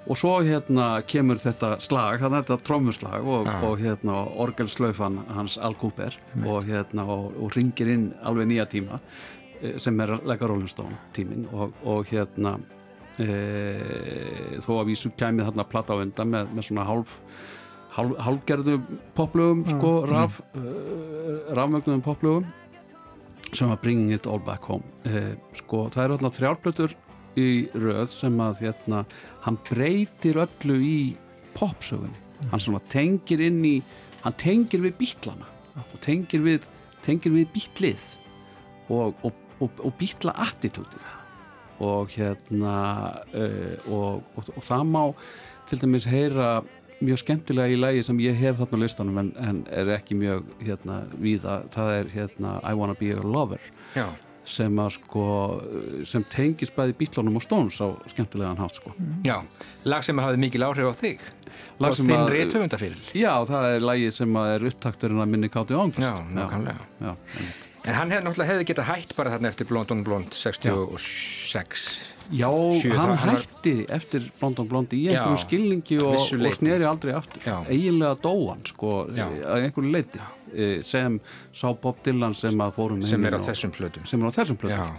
[0.04, 3.56] og svo hérna kemur þetta slag þannig að þetta trómuslag og, Já.
[3.64, 9.00] og hérna orgelslaufan hans Al Cooper og hérna og, og ringir inn alveg nýja tíma
[9.62, 12.58] eh, sem er Lega Rolling Stone tímin og, og hérna
[13.22, 17.18] e, þó að vísu kæmi þarna plata á undan með, með svona hálf
[17.94, 18.78] hálf, hálfgerðu
[19.16, 22.46] poplögum sko, raf, uh, rafmögnuðum poplögum
[23.54, 24.82] sem að Bringing It All Back Home.
[25.06, 26.94] Eh, sko, það eru alltaf þrjálplötur
[27.38, 29.02] í röð sem að hérna,
[29.44, 30.96] hann breytir öllu í
[31.54, 32.18] popsögunni.
[32.50, 33.76] Hann svona tengir inn í
[34.24, 35.46] hann tengir við bítlana
[35.76, 36.66] og tengir við,
[37.04, 38.06] tengir við bítlið
[38.88, 41.04] og, og, og, og bítla attitútið
[41.82, 42.76] og hérna
[43.34, 45.02] uh, og, og, og það má
[45.68, 46.58] til dæmis heyra
[47.04, 50.44] mjög skemmtilega í lægi sem ég hef þarna á listanum en, en er ekki mjög
[50.62, 53.60] hérna víða, það er hérna I Wanna Be Your Lover
[53.96, 54.06] Já.
[54.44, 55.26] sem að sko
[56.06, 58.94] sem tengis bæði bítlunum og stóns á skemmtilegan hátt sko
[59.26, 59.40] Já.
[59.88, 61.20] Lag sem hafði mikil áhrif á þig.
[61.82, 63.00] Lag og sem þinn reytöfundafyrir.
[63.18, 66.86] Já, það er lægi sem að er upptakturinn að minni káti ángist Já, nákvæmlega.
[67.00, 67.73] Já, einmitt.
[67.84, 72.14] En hann náttúrulega hefði getað hætt bara þarna eftir Blond on Blond 66.
[72.32, 76.14] Já, Sjö, hann það- hann var- hætti eftir Blondon Blondi í einhverjum Já, skilningi og,
[76.16, 77.58] og sneri aldrei aftur Já.
[77.68, 80.18] eiginlega dóan sko að einhverju leiti
[80.56, 81.20] eh, sem
[81.52, 84.02] sá Bob Dylan sem að fórum sem er á þessum plötum.
[84.08, 84.94] á þessum plötum Já, sko.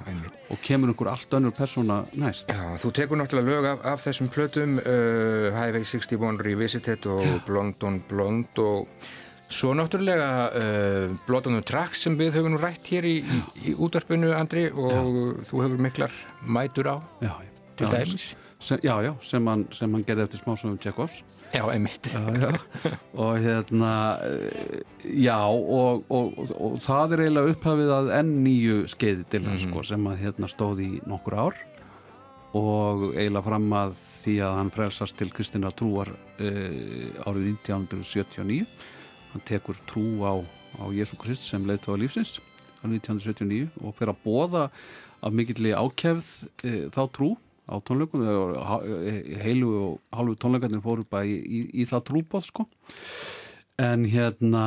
[0.51, 4.29] og kemur einhver allt önnur persóna næst Já, þú tekur náttúrulega lög af, af þessum
[4.29, 8.87] plötum uh, Highway 61 Revisited og Blond on Blond og
[9.49, 13.43] svo náttúrulega uh, Blood on the Tracks sem við höfum nú rætt hér í, í,
[13.69, 17.33] í útvarpinu Andri og þú hefur miklar mætur á já,
[17.77, 18.33] til já, dæmis.
[18.59, 21.23] Sem, já, já, sem hann, sem hann gerði eftir Tjekovs
[21.55, 22.09] Já, einmitt.
[22.11, 22.59] Já, já.
[23.13, 28.81] og hérna eh, já og, og, og, og það er eiginlega upphafið að enn nýju
[28.91, 31.61] skeiði til hans sko, sem að hérna stóð í nokkur ár.
[32.55, 38.65] Og eiginlega fram að því að hann frelsast til Kristina trúar uh, árið 1979
[39.35, 40.33] hann tekur trú á,
[40.79, 42.37] á Jésu Krist sem leiðtóða lífsins
[42.85, 44.67] árið 1979 og fer að bóða
[45.25, 46.29] af mikilli ákefð
[46.65, 47.31] uh, þá trú
[47.65, 48.79] á tónleikum eða
[49.41, 52.65] heilu og halvu tónleikarnir fóru bara í, í, í það trúbóð sko.
[53.81, 54.65] En hérna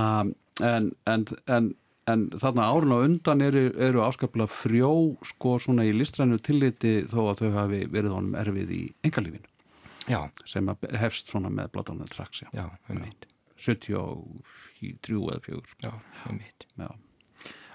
[0.65, 1.71] en, en, en,
[2.11, 4.91] en þarna árun á undan eru, eru áskaplega frjó
[5.31, 9.47] sko svona í listrænu tilliti þó að þau hafi verið honum erfið í engalífinu
[10.09, 12.49] Já, sem hefst svona með Bloodhound Tracks já.
[12.57, 15.93] já, einmitt 73 eða 4 Já,
[16.29, 16.67] einmitt.
[16.79, 16.89] Já.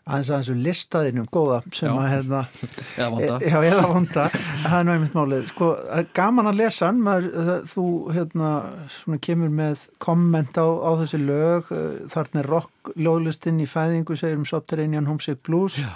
[0.04, 1.96] Aðeins aðeins um listaðinum góða sem Já.
[1.96, 2.40] að hérna
[3.00, 3.36] eða vanda.
[3.40, 4.26] E, já, eða vonda,
[4.66, 5.46] það er nú einmitt málið.
[5.54, 7.86] Sko, það er gaman að lesa hann maður, það, þú
[8.18, 8.50] hérna
[8.98, 11.72] svona kemur með komment á, á þessi lög.
[11.72, 15.80] Eh, þarna er rock ljóðlistinn í fæðingu segir um Subterranean Homesick Blues.
[15.80, 15.94] Já.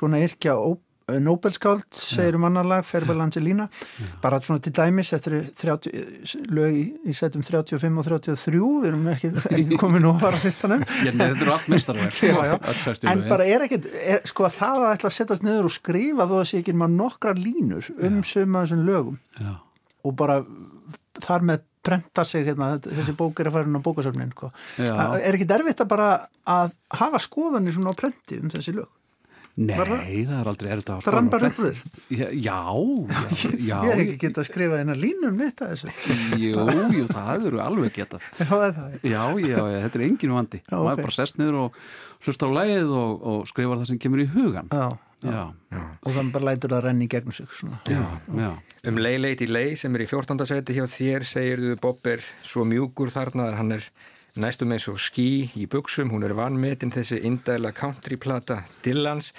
[0.00, 0.54] svona yrkja
[1.22, 3.66] Nobelskáld segir um annar lag, Ferber Angelina.
[4.22, 8.88] Bara svona til dæmis þetta eru 30, lög í, í setjum 35 og 33, við
[8.90, 10.24] erum ekki, ekki komið nú að
[11.16, 11.72] nei, þetta eru allt
[12.30, 12.56] Já, já.
[12.84, 15.74] 60 En bara er ekkert, er, sko að það að ætla að setjast niður og
[15.74, 19.18] skrifa þó að sé ekki maður nokkra línur um suma þessum lögum.
[19.40, 19.56] Já.
[20.06, 20.40] og bara
[21.20, 24.50] þar með prenta sig hérna, þessi bók er að fara inn á bókasöfnin sko.
[25.24, 26.08] er ekki derfitt að bara
[26.48, 28.88] að hafa skoðanir svona á prenti um þessi lög?
[29.58, 29.90] Nei, það,
[30.28, 31.80] það er aldrei erfitt að Það rann bara upp þér?
[32.14, 32.58] Já, já,
[33.68, 35.90] já Ég hef ekki getað að skrifa eina línum netta þessu
[36.38, 40.62] Jú, jú, það eru alveg getað Já, það er Já, já, þetta er engin vandi
[40.62, 41.04] Já, maður okay.
[41.08, 41.80] bara sest niður og
[42.24, 44.86] hlustar á lægið og, og skrifar það sem kemur í hugan Já,
[45.26, 45.42] já.
[45.74, 45.82] já.
[46.00, 47.82] Og þannig bara lætur það að renni gegnum sig svona.
[47.90, 48.04] Já,
[48.38, 48.52] já
[48.88, 50.40] Um Lei Leiti Lei sem er í 14.
[50.48, 53.90] seti hjá þér segir þú Bob er svo mjúkur þarna að hann er
[54.38, 59.32] næstum eins og skí í buksum, hún er vanmetinn þessi indæla countryplata Dillans,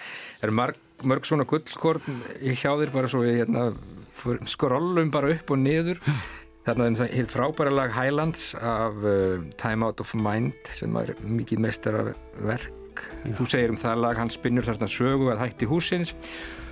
[0.43, 3.71] er marg, mörg svona gullkorn hjá þér bara svo við hérna,
[4.49, 6.03] skrollum bara upp og niður.
[6.61, 11.63] Þarna er hitt frábæra lag Highlands af uh, Time Out of Mind sem er mikið
[11.63, 12.69] mestarverk
[13.33, 16.13] þú segir um það lag, hann spinnur þarna sögu að hætti húsins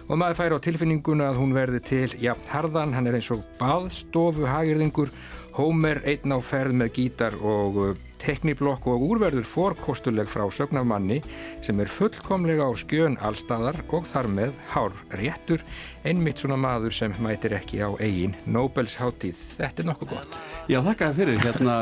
[0.09, 3.43] og maður fær á tilfinninguna að hún verði til ja, harðan, hann er eins og
[3.59, 5.11] baðstofu hagirðingur
[5.59, 11.17] Homer einn á ferð með gítar og uh, tekniblokk og úrverður fórkostuleg frá sögnarmanni
[11.65, 15.63] sem er fullkomlega á skjön allstæðar og þar með hár réttur,
[16.07, 19.35] einmitt svona maður sem mætir ekki á eigin Nobels hátíð.
[19.59, 20.39] Þetta er nokkuð gott.
[20.71, 21.43] Já, þakka fyrir.
[21.43, 21.75] Hérna,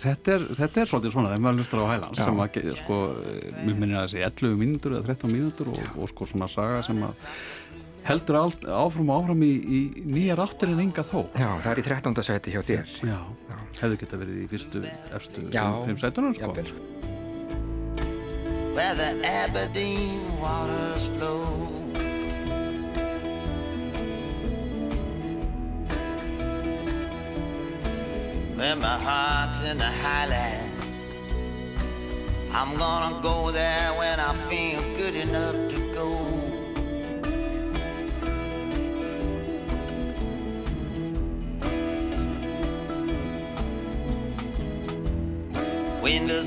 [0.00, 3.00] þetta, er, þetta er svolítið svona þegar maður lustur á hælan sem að, sko,
[3.60, 7.06] mér minnir að þessi 11 mínútur eða 13 mínútur og, og sko svona saga sem
[7.06, 7.24] að
[8.06, 11.24] heldur áfram og áfram í, í nýja ráttir en enga þó.
[11.36, 12.22] Já, það er í 13.
[12.26, 12.94] seti hjá þér.
[13.06, 13.18] Já,
[13.50, 13.58] Já.
[13.82, 14.84] hefðu geta verið í fyrstu
[15.18, 16.54] efstu fimm setunum sko.
[16.56, 16.98] Já,
[18.70, 21.66] Where the Aberdeen waters flow.
[28.56, 30.68] Where my heart's in the highlands.
[32.52, 36.39] I'm gonna go there when I feel good enough to go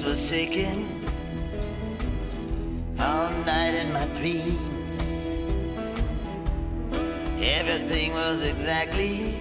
[0.02, 1.06] were shaking
[3.00, 5.00] all night in my dreams.
[7.40, 9.36] Everything was exactly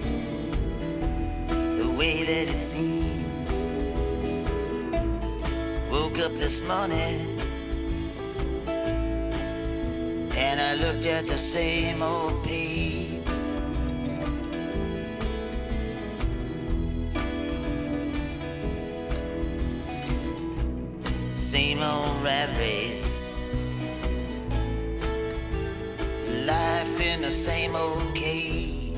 [1.77, 3.51] the way that it seems.
[5.89, 7.39] Woke up this morning
[10.37, 13.02] and I looked at the same old page.
[22.23, 23.13] Rat race.
[26.45, 28.97] Life in the same old cage.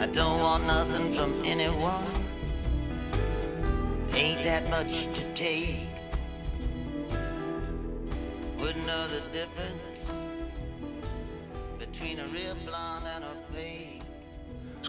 [0.00, 2.26] I don't want nothing from anyone.
[4.14, 5.86] Ain't that much to take.
[8.58, 9.91] Wouldn't know the difference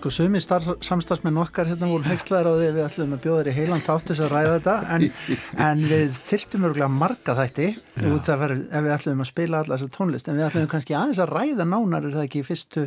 [0.03, 3.47] Sko sumi samstagsmenn okkar hérna voru hegslaðir á því að við ætlum að bjóða þér
[3.47, 5.05] í heilan þáttus að ræða þetta en,
[5.69, 7.67] en við þyrtum örgulega marga þætti
[8.09, 11.21] út af að við ætlum að spila alla þessa tónlist en við ætlum kannski aðeins
[11.23, 12.83] að ræða nánar er það ekki í fyrstu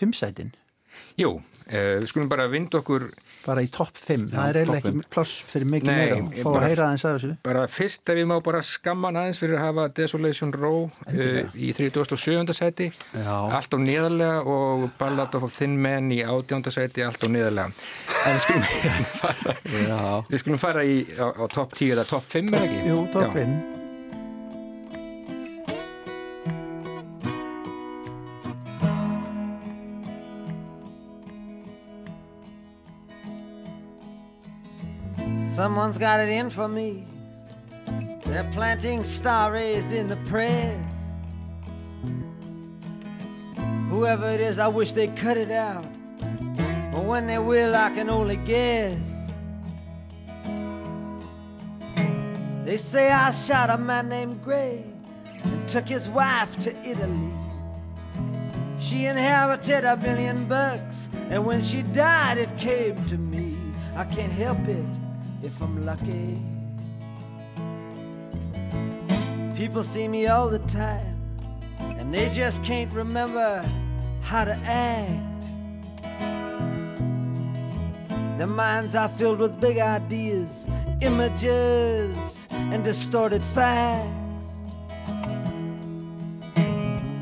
[0.00, 0.54] fimmsætin?
[1.20, 1.34] Jú,
[1.68, 3.04] eh, við skulum bara vinda okkur
[3.48, 6.18] bara í topp 5, Já, það er eiginlega ekki pláss fyrir mikið meira.
[6.20, 7.30] og fá að heyra aðeins að þessu.
[7.48, 11.72] bara fyrst ef ég má bara skamman aðeins fyrir að hafa Desolation Row uh, í
[11.76, 12.52] 37.
[12.58, 12.90] seti
[13.24, 16.68] allt á niðarlega og Ballad of Thin Men í 18.
[16.74, 17.72] seti allt á niðarlega.
[18.28, 19.56] En við skulum fara,
[20.28, 22.86] við skulum fara í, á, á topp 10 eða topp 5 eða ekki?
[22.92, 23.77] Jú, topp 5
[35.58, 37.04] Someone's got it in for me.
[38.26, 40.78] They're planting star rays in the press.
[43.88, 45.84] Whoever it is, I wish they'd cut it out.
[46.92, 49.00] But when they will, I can only guess.
[52.64, 54.84] They say I shot a man named Gray
[55.42, 57.32] and took his wife to Italy.
[58.78, 63.56] She inherited a million bucks, and when she died, it came to me.
[63.96, 64.86] I can't help it
[65.42, 66.40] if I'm lucky.
[69.56, 71.16] People see me all the time,
[71.98, 73.64] and they just can't remember
[74.22, 75.24] how to act.
[78.38, 80.68] Their minds are filled with big ideas,
[81.00, 84.14] images, and distorted facts.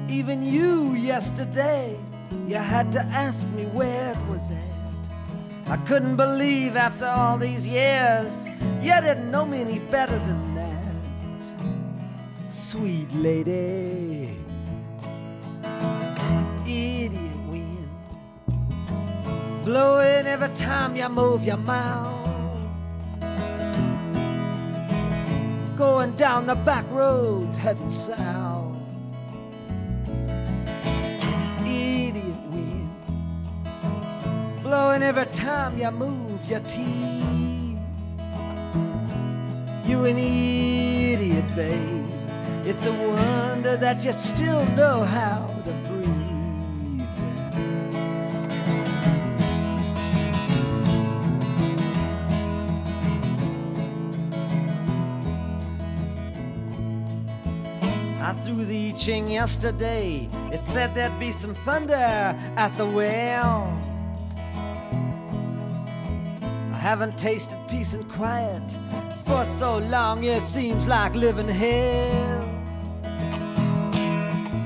[0.08, 1.98] Even you yesterday,
[2.46, 4.75] you had to ask me where it was at.
[5.68, 8.46] I couldn't believe after all these years
[8.80, 10.94] you didn't know me any better than that,
[12.48, 14.38] sweet lady.
[16.64, 17.88] Idiot wind
[19.64, 22.14] blowing every time you move your mouth.
[25.76, 28.65] Going down the back roads heading south.
[34.66, 37.78] Blowing every time you move your teeth.
[39.86, 42.10] You an idiot, babe.
[42.64, 47.06] It's a wonder that you still know how to breathe.
[58.20, 60.28] I threw the I Ching yesterday.
[60.52, 63.85] It said there'd be some thunder at the well.
[66.86, 68.62] Haven't tasted peace and quiet
[69.24, 72.48] for so long, it seems like living hell.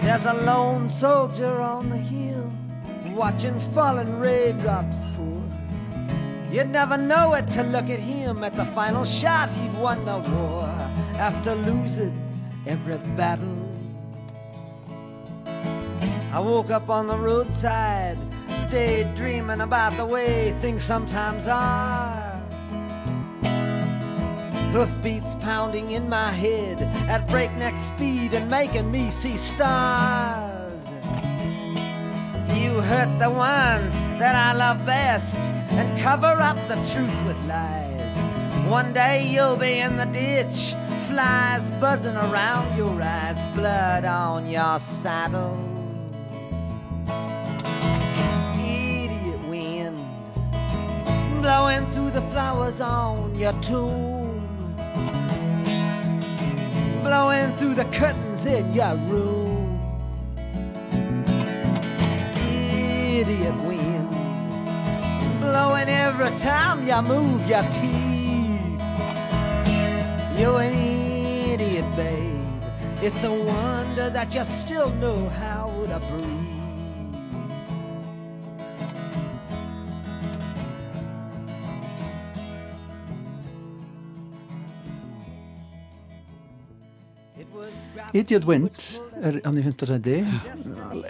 [0.02, 2.52] There's a lone soldier on the hill
[3.14, 5.42] watching falling raindrops pour.
[6.52, 9.48] You'd never know it to look at him at the final shot.
[9.52, 10.66] He'd won the war
[11.16, 12.12] after losing
[12.66, 13.66] every battle.
[16.34, 18.18] I woke up on the roadside,
[18.70, 22.40] daydreaming about the way things sometimes are.
[24.72, 30.72] Hoofbeats pounding in my head at breakneck speed and making me see stars.
[32.54, 35.36] You hurt the ones that I love best
[35.72, 38.14] and cover up the truth with lies.
[38.68, 40.74] One day you'll be in the ditch,
[41.08, 45.69] flies buzzing around your eyes, blood on your saddle.
[51.50, 54.38] Blowing through the flowers on your tomb
[57.02, 59.66] blowing through the curtains in your room.
[63.20, 64.10] Idiot wind,
[65.40, 68.80] blowing every time you move your teeth.
[70.38, 70.72] You're an
[71.52, 72.46] idiot, babe.
[73.02, 76.59] It's a wonder that you still know how to breathe.
[88.16, 88.86] Idiot Wind
[89.22, 89.84] er hann í 5.
[89.86, 90.20] seti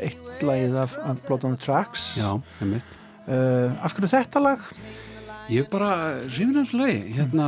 [0.03, 2.11] eitt lagið af, Blood on the Tracks.
[2.21, 4.67] Já, uh, Af hverju þetta lag?
[5.51, 5.95] Ég er bara
[6.29, 7.47] hrifin hans lagi hérna,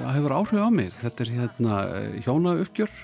[0.00, 0.96] það hefur áhrif á mig.
[0.98, 1.82] Þetta er hérna
[2.24, 2.96] hjóna uppgjör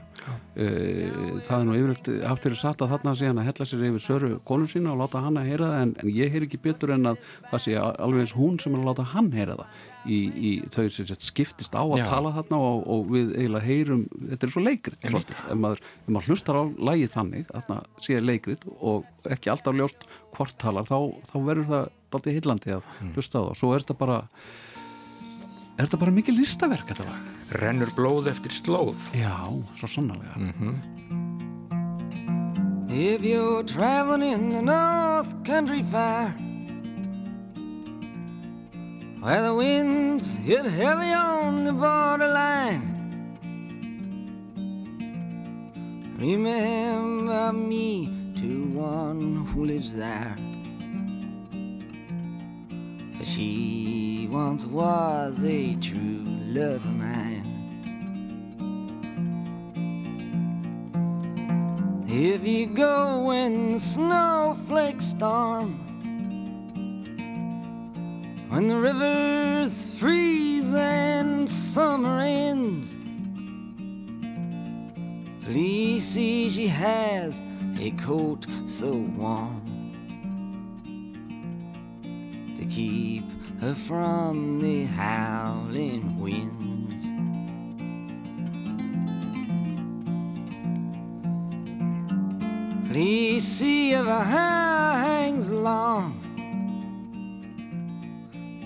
[0.54, 4.68] það er nú verið satt að þarna sé hann að hella sér yfir söru konu
[4.70, 7.18] sína og láta hann að heyra það en, en ég heyr ekki betur en að
[7.50, 10.86] það sé alveg eins hún sem er að láta hann heyra það í, í þau
[10.92, 12.06] sem skiptist á að Já.
[12.10, 16.60] tala þarna og, og við eiginlega heyrum þetta er svo leikrit ef maður, maður hlustar
[16.60, 20.98] á lagi þannig þarna sé leikrit og ekki alltaf ljóst hvort talar þá,
[21.30, 23.12] þá verður það alltaf hillandi að mm.
[23.16, 24.18] hlusta á það og svo er þetta bara
[25.74, 29.36] er þetta bara mikið listaverk þetta lag Rennur blóð eftir slóð Já,
[29.78, 30.74] svo sannarlega mm -hmm.
[32.94, 36.53] If you're traveling in the North Country Fire
[39.24, 42.84] Where the winds hit heavy on the borderline.
[46.18, 50.36] Remember me to one who lives there.
[53.16, 56.20] For she once was a true
[56.52, 57.46] love of mine.
[62.06, 65.83] If you go when the snowflakes storm
[68.54, 72.94] when the rivers freeze and summer ends.
[75.44, 77.42] Please see she has
[77.80, 79.60] a coat so warm
[82.56, 83.24] to keep
[83.60, 87.04] her from the howling winds.
[92.88, 96.23] Please see if her hair hangs long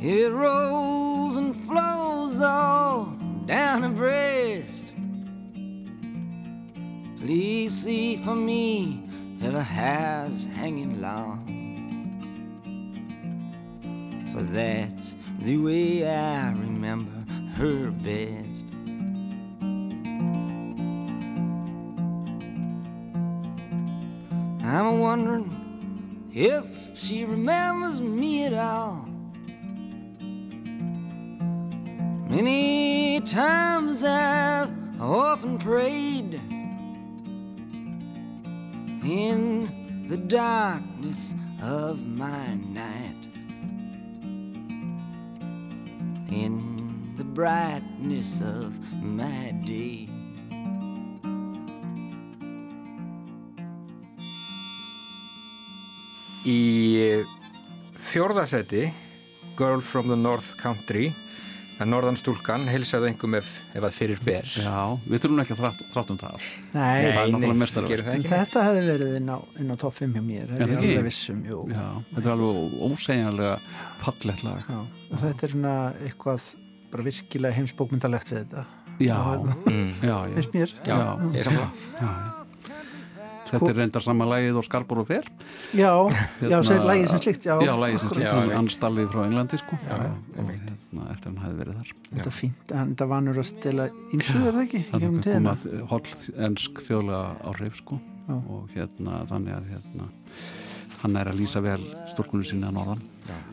[0.00, 3.06] it rolls and flows all
[3.46, 4.92] down her breast.
[7.20, 9.02] Please see for me
[9.40, 11.44] if her hair's hanging long.
[14.32, 18.64] For that's the way I remember her best.
[24.64, 29.07] I'm wondering if she remembers me at all.
[32.38, 34.70] Many times I've
[35.02, 36.40] often prayed
[39.02, 43.26] in the darkness of my night
[46.30, 50.06] in the brightness of my day.
[56.46, 57.24] Í
[57.98, 58.92] fjórðasæti
[59.56, 61.16] Girl from the North Country
[61.78, 65.82] að norðanstúlkan heilsaðu einhverjum ef, ef að fyrir ber Já, við þurfum ekki að þrátt,
[65.94, 67.02] þrátt um það Nei,
[67.34, 70.64] nei, en ekki þetta hefði verið inn á, inn á topp 5 hjá mér, Er
[70.64, 71.60] er það ég alveg vissum, jú.
[71.70, 73.52] Já, þetta er alveg ósegjanlega
[74.02, 76.48] fallegt lag Já, og þetta er svona eitthvað
[76.92, 78.66] bara virkilega heimsbókmyndalegt við þetta.
[78.98, 79.18] Já,
[79.68, 79.88] mm.
[80.02, 80.74] já, já, Finnst mér.
[80.82, 81.70] Já, ég er sammála.
[82.00, 82.37] já.
[83.50, 85.24] Þetta er reyndar sama lagið og Skarbor og Fer
[85.74, 87.54] Já, Hérna- já, segir lægið sem slíkt, já.
[87.64, 88.32] Já, lagið sem já.
[88.58, 90.68] anstallið frá Englandi sko Já, og einmitt.
[90.68, 94.38] hérna, eftir hann hefði verið þar Þetta er fínt, en það vanur að stela ímsu,
[94.46, 94.78] er það ekki?
[94.78, 95.56] í Það gegnum er tíðina?
[95.58, 100.08] komað holl ensk þjóðlega áhrif sko og hérna þannig að hérna
[100.98, 101.80] hann er að lýsa vel
[102.10, 103.00] stúrkunum sinni að norðan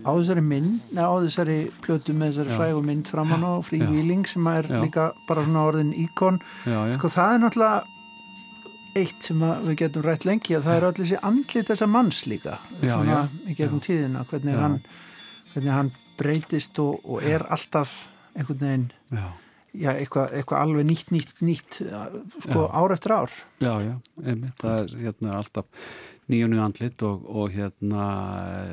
[0.07, 3.89] Á þessari mynd, neða á þessari plötu með þessari frægu mynd framan á Free Já.
[3.91, 4.79] Wheeling sem er Já.
[4.81, 6.37] líka bara svona orðin íkon.
[6.95, 7.83] Sko það er náttúrulega
[8.95, 12.57] eitt sem við getum rætt lengi að það er allir þessi andlit þessa manns líka
[12.79, 13.21] Já, svona já.
[13.51, 14.77] í gegnum tíðina hvernig, hann,
[15.53, 17.95] hvernig hann breytist og, og er alltaf
[18.35, 19.25] einhvern veginn já,
[19.75, 21.79] já, eitthvað, eitthvað alveg nýtt, nýtt, nýtt
[22.47, 23.33] sko ár eftir ár.
[23.59, 25.89] Já, já einmitt, það er hérna alltaf
[26.31, 28.05] nýju nýju andlit og, og hérna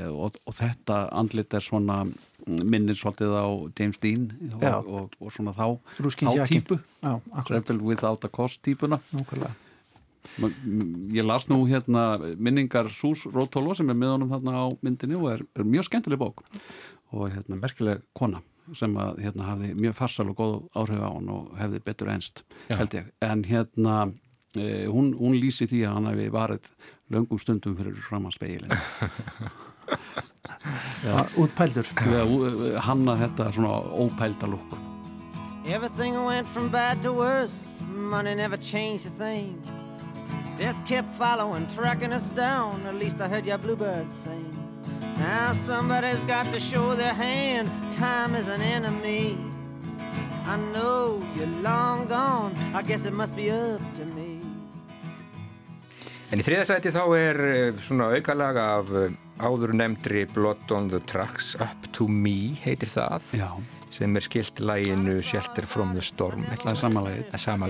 [0.09, 1.99] og, og þetta andlit er svona
[2.47, 3.47] minnir svolítið á
[3.79, 5.67] James Dean og, og, svona þá
[6.15, 6.79] þá típu.
[7.51, 9.03] Rebel Without a Cost típuna.
[9.13, 9.45] M-
[11.13, 15.29] ég las nú hérna minningar Sús Rótólo sem er með honum þarna á myndinni og
[15.35, 16.43] er, er mjög skemmtileg bók
[17.13, 18.41] og hérna merkileg kona
[18.79, 22.45] sem að hérna hafði mjög farsal og góð áhrif á hann og hefði betur einst
[22.71, 22.77] Já.
[22.79, 23.97] held ég, en hérna
[24.55, 26.71] e, hún, hún lýsi því að hann hefði varið
[27.13, 28.71] löngum stundum fyrir framan speilin
[31.05, 31.27] ja.
[31.43, 33.75] útpældur að ú- hanna þetta svona
[34.07, 34.79] ópælda lúk
[35.65, 37.69] Everything went from bad to worse.
[37.95, 39.63] Money never changed a thing.
[40.59, 42.85] Death kept following, tracking us down.
[42.87, 44.53] At least I heard your bluebird sing.
[45.19, 47.71] Now somebody's got to show their hand.
[47.93, 49.39] Time is an enemy.
[50.47, 52.55] I know you're long gone.
[52.75, 54.41] I guess it must be up to me.
[56.33, 59.11] En í þriðasæti þá er eh, svona aukalag af eh,
[59.43, 63.49] áður nefndri Blood on the Tracks Up to Me heitir það Já,
[63.93, 66.79] sem er skilt læginu Shelter from the Storm það er
[67.33, 67.67] er sama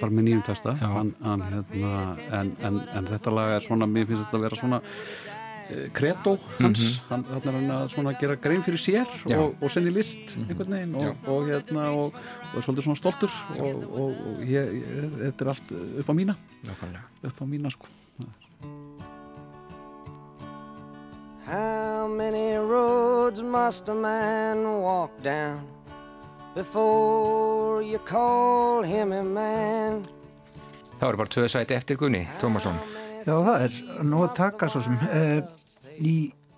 [0.00, 1.94] bara með nýjum testa hann, hérna,
[2.40, 6.36] en, en, en þetta lag er svona, mér finnst þetta að vera svona uh, kredo
[6.60, 6.82] hans.
[7.10, 7.60] Hann, hann er
[7.96, 9.30] hann að gera grein fyrir sér Mhm.
[9.32, 9.36] Já.
[9.36, 9.44] Mhm.
[9.46, 12.18] og, og senni list einhvern veginn og, og hérna og,
[12.54, 16.36] er svolítið svona stoltur og, og, og ég, ég, þetta er allt upp á mína.
[16.66, 17.06] Nákvæmlega.
[17.30, 17.86] upp á mína sko
[21.46, 25.60] How many roads must a man walk down
[26.54, 30.02] before you call him a man?
[30.98, 32.74] Það eru bara tvö sæti eftir Gunni, Tómasson
[33.26, 33.76] Já, það er
[34.08, 35.38] nú að taka svo sem uh,
[36.02, 36.16] í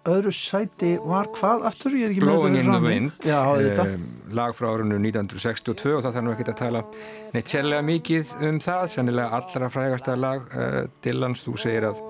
[0.08, 1.92] öðru sæti var hvað aftur?
[1.98, 2.82] Ég er ekki með Blowing þetta in the.
[2.86, 4.08] Wind Já, þetta um,
[4.40, 6.84] lag frá árunnu 1962 og það þarf nú ekki að tala
[7.36, 12.00] neitt sérlega mikið um það sennilega allra frægasta lag uh, Dylans, þú segir að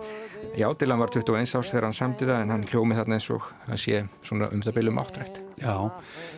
[0.58, 3.46] já, Dylan var 21 árs þegar hann samti það en hann hljómi þarna eins og
[3.66, 5.40] hann sé svona um það bylum áttrætt.
[5.58, 5.74] Já,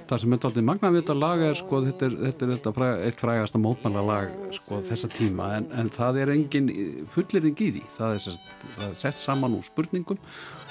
[0.09, 2.75] það sem er aldrei magna við þetta lag er sko, þetta er, þetta er þetta
[2.79, 6.73] fræ, eitt frægasta mótmæla lag sko þessa tíma en, en það er engin
[7.13, 7.85] fullirðing í því.
[7.99, 8.41] Það er,
[8.79, 10.21] það er sett saman úr spurningum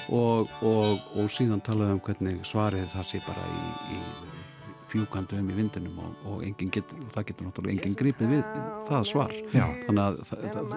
[0.09, 4.38] og, og, og síðan talað um hvernig svarið það sé bara í, í
[4.89, 8.43] fjúkandu um í vindinum og, og engin getur, og það getur náttúrulega engin gripið við
[8.89, 9.35] það svar.
[9.53, 9.65] Já.
[9.85, 10.75] þannig að það, það,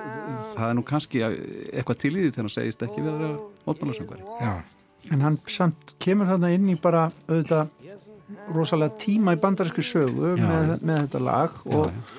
[0.52, 3.32] það er nú kannski eitthvað til í því þegar hann segist ekki vera
[3.66, 4.28] mótmælasöngvari.
[4.42, 4.54] Já,
[5.10, 7.72] En hann samt kemur þarna inn í bara auðvitað
[8.54, 12.12] rosalega tíma í bandarískri sögu með, með þetta lag Já, og,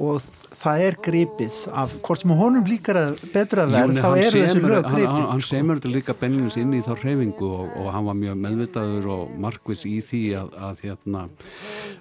[0.00, 0.30] og
[0.62, 4.86] það er gripið af hvort sem honum líkar að betra verð þá þessi semur- lög
[4.92, 5.56] gripið hann, hann sko.
[5.56, 9.34] semur þetta líka bennins inn í þá hreyfingu og, og hann var mjög meðvitaður og
[9.42, 11.26] markvis í því að, að, hérna,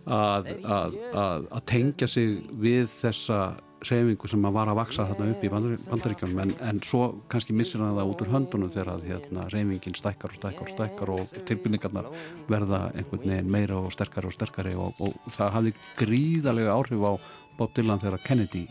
[0.05, 3.41] að, að, að, tengja sig við þessa
[3.81, 7.55] hreyfingu sem að var að vaksa þarna upp í Bandar- bandaríkjónum en, en svo kannski
[7.57, 11.13] missir hann það út úr höndunum þegar að hérna, hreyfingin stækkar og stækkar og stækkar
[11.15, 12.11] og tilbyrningarnar
[12.51, 17.13] verða einhvern veginn meira og sterkari og sterkari og, og það hafði gríðarlega áhrif á
[17.61, 18.65] Bob Dylan þegar Kennedy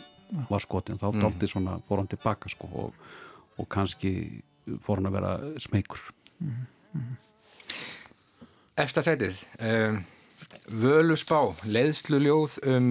[0.50, 1.20] var skotin þá mm.
[1.22, 3.02] dálti svona fór hann tilbaka sko og,
[3.58, 4.12] og kannski
[4.82, 6.02] fór hann að vera smeykur
[8.80, 10.00] efsta sætið um,
[10.70, 12.88] Völusbá, leiðsluljóð um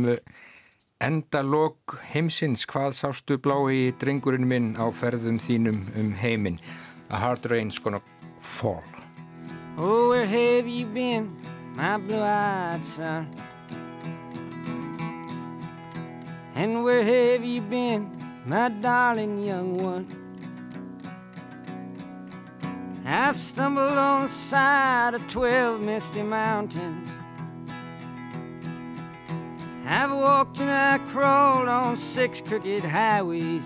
[1.04, 6.60] endalok heimsins, hvað sástu blái drengurinn minn á ferðum þínum um heiminn
[7.10, 8.02] A hard rain's gonna
[8.40, 8.84] fall
[9.78, 11.32] Oh, where have you been?
[11.76, 13.49] my blue-eyed son.
[16.60, 18.12] And where have you been,
[18.46, 20.06] my darling young one?
[23.06, 27.10] I've stumbled on the side of twelve misty mountains.
[29.86, 33.64] I've walked and I crawled on six crooked highways.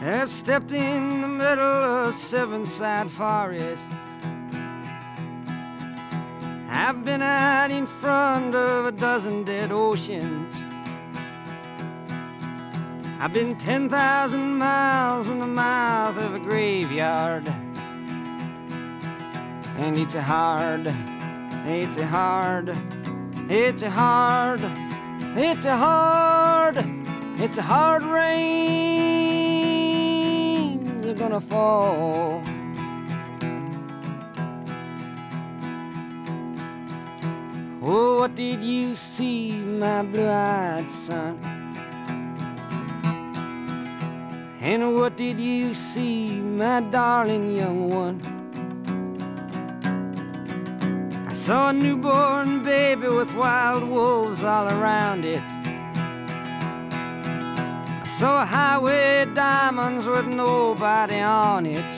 [0.00, 3.84] I've stepped in the middle of seven sad forests.
[6.68, 10.52] I've been out in front of a dozen dead oceans.
[13.20, 17.46] I've been 10,000 miles in the mouth of a graveyard.
[19.78, 20.92] And it's a hard,
[21.66, 22.76] it's a hard,
[23.48, 24.60] it's a hard,
[25.36, 26.84] it's a hard,
[27.38, 28.96] it's a hard rain.
[31.00, 32.42] They're gonna fall.
[37.88, 41.38] Oh, what did you see, my blue-eyed son?
[44.60, 48.20] And what did you see, my darling young one?
[51.28, 55.42] I saw a newborn baby with wild wolves all around it.
[58.02, 61.95] I saw a highway diamonds with nobody on it.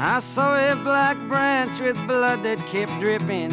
[0.00, 3.52] I saw a black branch with blood that kept dripping.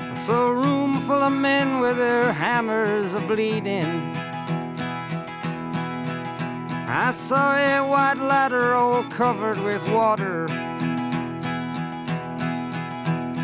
[0.00, 4.12] I saw a room full of men with their hammers a bleeding.
[6.86, 10.46] I saw a white ladder all covered with water.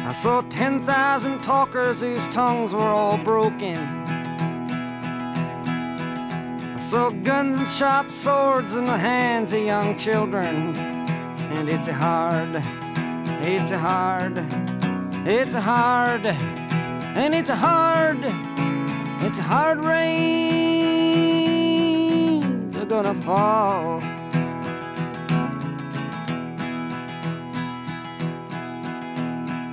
[0.04, 4.01] I saw 10,000 talkers whose tongues were all broken.
[6.93, 10.76] Saw guns and sharp swords in the hands of young children.
[10.76, 12.62] And it's hard,
[13.40, 14.36] it's hard,
[15.26, 18.18] it's hard, and it's hard,
[19.22, 20.03] it's hard rain.
[22.72, 24.03] They're gonna fall.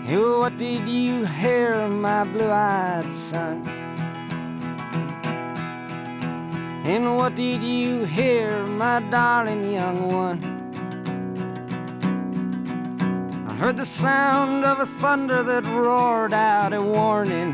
[0.07, 3.78] What did you hear, my blue-eyed son?
[6.89, 10.39] And what did you hear, my darling young one?
[13.47, 17.53] I heard the sound of a thunder that roared out a warning.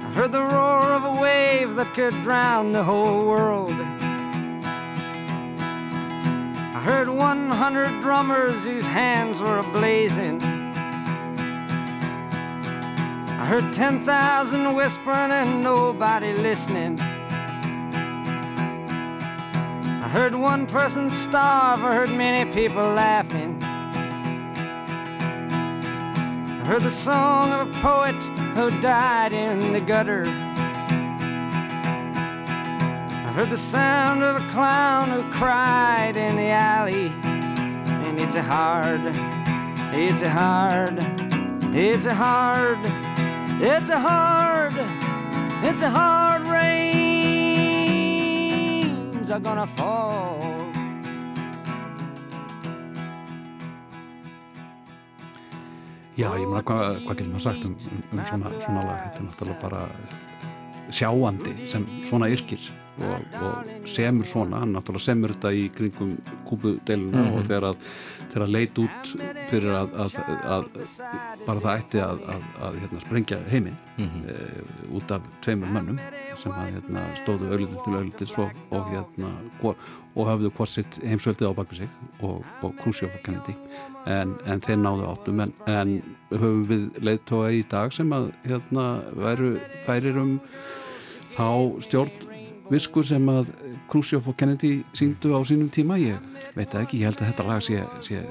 [0.00, 3.74] I heard the roar of a wave that could drown the whole world.
[6.74, 10.55] I heard 100 drummers whose hands were ablazing.
[13.46, 16.98] I heard 10,000 whispering and nobody listening.
[20.02, 23.56] I heard one person starve, I heard many people laughing.
[26.50, 28.16] I heard the song of a poet
[28.56, 30.24] who died in the gutter.
[33.26, 37.12] I heard the sound of a clown who cried in the alley.
[38.08, 39.02] And it's a hard,
[39.94, 40.98] it's a hard,
[41.72, 43.05] it's a hard,
[43.60, 44.72] it's a hard,
[45.62, 47.36] it's a hard rains
[49.30, 50.44] are gonna fall.
[56.16, 58.98] Já, ég meina, hvað, hvað getur maður sagt um, um, um svona, svona lag?
[59.04, 59.82] Þetta er náttúrulega bara
[60.96, 62.62] sjáandi sem svona yrkir
[62.96, 66.14] og, og semur svona, hann náttúrulega semur þetta í kringum
[66.48, 67.34] kúpudeiluna Mhm.
[67.38, 67.76] og þegar að,
[68.32, 69.10] þegar að leit út
[69.50, 70.64] fyrir að, að, að
[71.46, 74.24] bara það ætti að, að, að hérna, sprengja heiminn Mhm.
[74.28, 74.34] e,
[74.96, 76.00] út af tveimur mönnum
[76.36, 79.30] sem að hérna, stóðu auðvitað til auðvitað og, og, hérna,
[79.62, 79.76] og,
[80.28, 81.88] hafðu hvort sitt heimsveldið á baku sig
[82.20, 83.54] og, og Khrushchev og Kennedy
[84.06, 88.86] en, en þeir náðu áttum en, en höfum við leiðtóa í dag sem að hérna
[89.16, 89.54] væru
[89.86, 90.40] færir um
[91.32, 92.12] þá stjórn
[92.70, 93.52] visku sem að
[93.90, 96.20] Khrushchev og Kennedy síndu á sínum tíma ég
[96.56, 98.22] veit það ekki, ég held að þetta lag sé, sé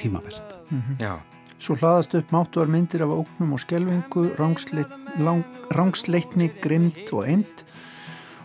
[0.00, 0.56] tímavert
[1.00, 1.18] Já,
[1.60, 4.30] Svo hlaðast upp máttuar myndir af óknum og skelvingu,
[5.76, 7.64] rángsleitni, grimd og eind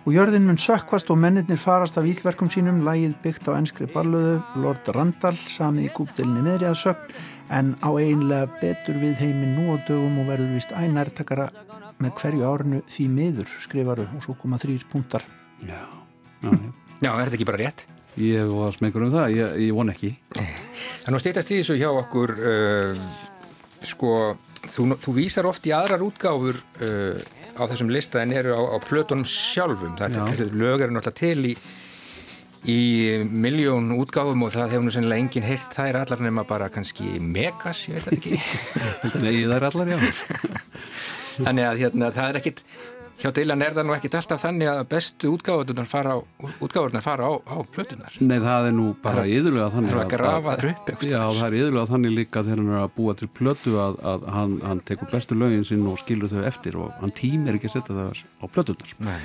[0.06, 4.36] og jörðin mun sökkvast og mennirnir farast af ílverkum sínum, lægið byggt á enskri ballöðu,
[4.62, 7.16] Lord Randall samið í kúpdelinni meðri að sögn
[7.56, 11.50] en á einlega betur við heiminn nú á dögum og verður vist ænærtakara
[12.04, 15.26] með hverju árinu því miður skrifaru og svo koma þrýr punktar.
[15.66, 15.84] Já,
[16.44, 16.72] já, já.
[17.00, 17.86] já, er þetta ekki bara rétt?
[18.16, 21.76] Ég var smegur um það, ég, ég von ekki Það er nú stýttast í þessu
[21.76, 23.08] hjá okkur uh,
[23.84, 24.12] sko,
[24.72, 27.20] þú, þú vísar oft í aðrar útgáfur uh,
[27.60, 30.24] á þessum lista en eru á, á plötunum sjálfum það Já.
[30.32, 31.58] er lög eru náttúrulega til í
[32.66, 32.80] í
[33.30, 37.84] miljón útgáfum og það hefur nú sennilega enginn heyrt þær allar nema bara kannski megas,
[37.92, 38.40] ég veit ekki
[39.26, 40.00] Nei, það er allar, já
[41.38, 42.62] Þannig að hérna, það er ekkit
[43.22, 46.20] hjá Dylan er það nú ekkit alltaf þannig að bestu útgáfurnar fara á,
[47.04, 50.70] fara á, á plötunar Nei, það er nú bara yðurlega þannig er að grafa þér
[50.72, 53.98] upp Já, það er yðurlega þannig líka þegar hann er að búa til plötu að,
[54.12, 57.72] að hann, hann tekur bestu lögin sinn og skilur þau eftir og hann tímir ekki
[57.72, 59.20] að setja það á plötunar Nei.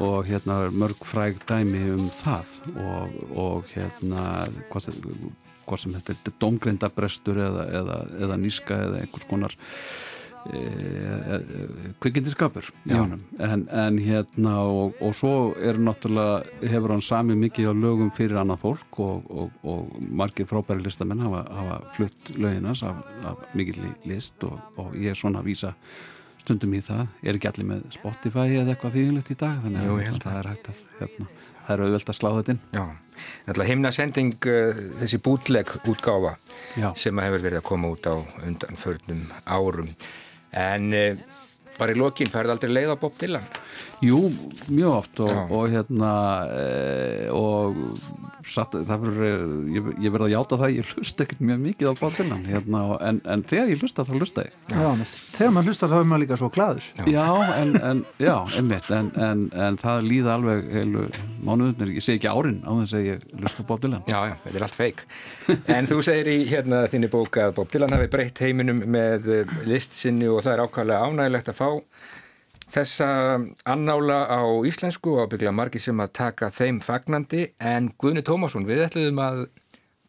[0.00, 5.02] Og hérna er mörg fræg dæmi um það og, og hérna hvað sem,
[5.66, 9.58] hvað sem þetta er domgrindabrestur eða, eða, eða níska eða einhvers konar
[12.02, 13.20] kvikindiskapur en,
[13.68, 18.64] en hérna og, og svo er náttúrulega hefur hann sami mikið á lögum fyrir annað
[18.64, 24.96] fólk og, og margir frábæri listamenn hafa, hafa flutt löginas af, af mikið list og
[24.98, 25.76] ég er svona að vísa
[26.42, 29.60] stundum í það, er ekki allir með Spotify eða eitthvað þýðilegt í dag?
[29.62, 32.60] Þannig Jú, að það er hægt að hérna, það er auðvelt að slá þetta inn.
[32.74, 32.84] Já,
[33.68, 36.34] himnasending uh, þessi bútleg útgáfa
[36.80, 36.88] Já.
[36.98, 38.14] sem hefur verið að koma út á
[38.48, 39.92] undanförnum árum
[40.52, 41.16] en uh,
[41.78, 43.46] bara í lokin færði aldrei leið á Bob Dylan
[44.02, 44.18] Jú,
[44.66, 46.12] mjög oft og, og hérna
[46.50, 47.76] e, og
[48.42, 49.42] satt, það fyrir
[49.76, 52.80] ég, ég verði að játa það, ég hlusta ekkert mjög mikið á Bob Dylan hérna,
[53.06, 54.56] en, en þegar ég hlusta þá hlusta ég.
[54.72, 54.80] Já.
[54.82, 55.04] Já,
[55.36, 57.26] Þegar maður hlusta þá er maður líka svo gladur Já,
[57.60, 61.04] en, en, já, einmitt en það líða alveg heilu
[61.46, 64.02] mánuðunir, ég segi ekki árin á þess að ég hlusta Bob Dylan.
[64.10, 65.04] Já, já, þetta er allt feik
[65.78, 69.30] En þú segir í hérna þinni bók að Bob Dylan hafi breytt heiminum með
[69.70, 71.70] listsinni og það er ákvæmlega ánægilegt að fá
[72.72, 73.08] þessa
[73.68, 77.48] annála á íslensku og ábygglega margir sem að taka þeim fagnandi.
[77.60, 79.44] En Guðni Tómasson við ætluðum að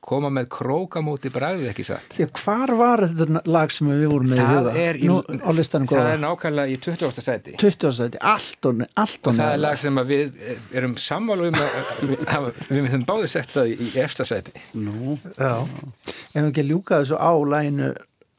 [0.03, 2.18] koma með krókamóti bræðið ekki satt?
[2.20, 5.14] Já, hvar var þetta lag sem við vorum með það í huga?
[5.14, 7.24] Nú, það er nákvæmlega í 20.
[7.24, 7.93] seti 20.
[7.99, 10.43] seti, allt og allt og það er lag sem við
[10.76, 15.53] erum samválu um að við myndum báði sett það í eftir seti Nú, já.
[15.64, 17.93] Ef við ekki ljúka þessu á læginu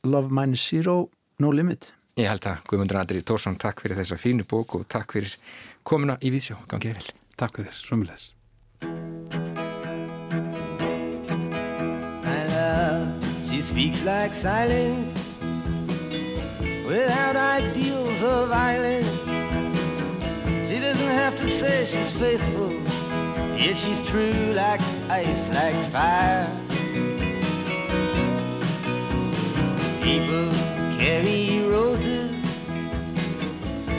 [0.04, 0.98] Love Minus Zero,
[1.40, 5.16] No Limit Ég held að Guðmundur Andri Tórsson, takk fyrir þessa fínu bóku og takk
[5.16, 5.32] fyrir
[5.82, 6.54] komuna í Vísjó.
[6.70, 7.08] Gangið vel.
[7.34, 8.28] Takk fyrir, svömmulegs.
[12.22, 13.10] My love,
[13.48, 15.26] she speaks like silence
[16.86, 19.24] Without ideals of violence
[20.68, 22.70] She doesn't have to say she's faithful
[23.58, 26.46] Yet she's true like ice, like fire
[30.02, 30.73] People
[31.04, 32.32] carry roses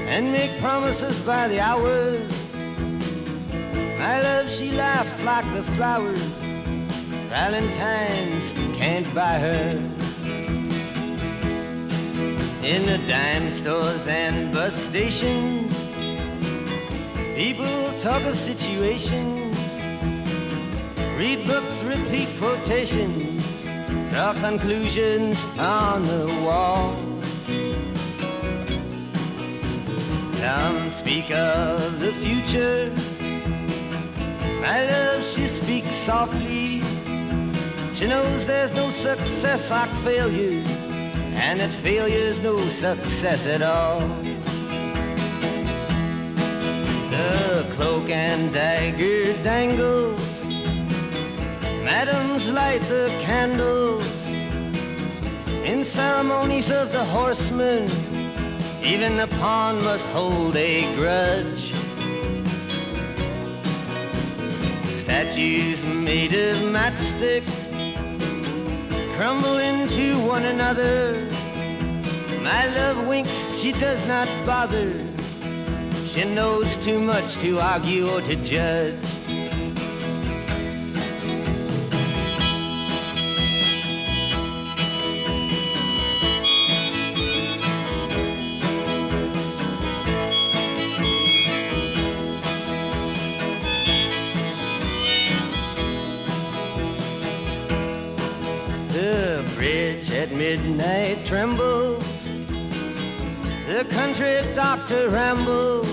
[0.08, 2.32] and make promises by the hours.
[4.00, 6.34] My love, she laughs like the flowers.
[7.30, 9.78] Valentine's can't buy her.
[12.64, 15.72] In the dime stores and bus stations,
[17.36, 19.56] people talk of situations,
[21.20, 23.45] read books, repeat quotations
[24.16, 26.96] draw conclusions on the wall.
[30.40, 32.90] Some speak of the future.
[34.62, 36.82] My love, she speaks softly.
[37.96, 40.64] She knows there's no success like failure,
[41.46, 44.00] and that failure's no success at all.
[47.12, 50.25] The cloak and dagger dangles
[51.86, 54.28] Madams light the candles
[55.64, 57.84] in ceremonies of the horsemen.
[58.82, 61.76] Even the pawn must hold a grudge.
[64.98, 67.54] Statues made of matchsticks
[69.16, 71.14] crumble into one another.
[72.42, 74.92] My love winks, she does not bother.
[76.08, 79.15] She knows too much to argue or to judge.
[101.26, 102.24] Trembles.
[103.68, 105.90] The country doctor rambles.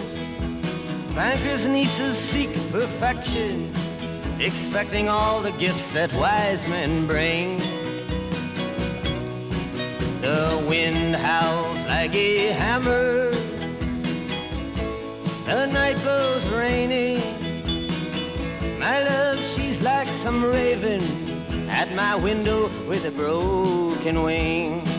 [1.14, 3.72] Bankers' nieces seek perfection,
[4.38, 7.58] expecting all the gifts that wise men bring.
[10.20, 13.30] The wind howls like a hammer.
[15.46, 17.22] The night blows rainy.
[18.78, 21.02] My love, she's like some raven
[21.70, 24.91] at my window with a broken wing.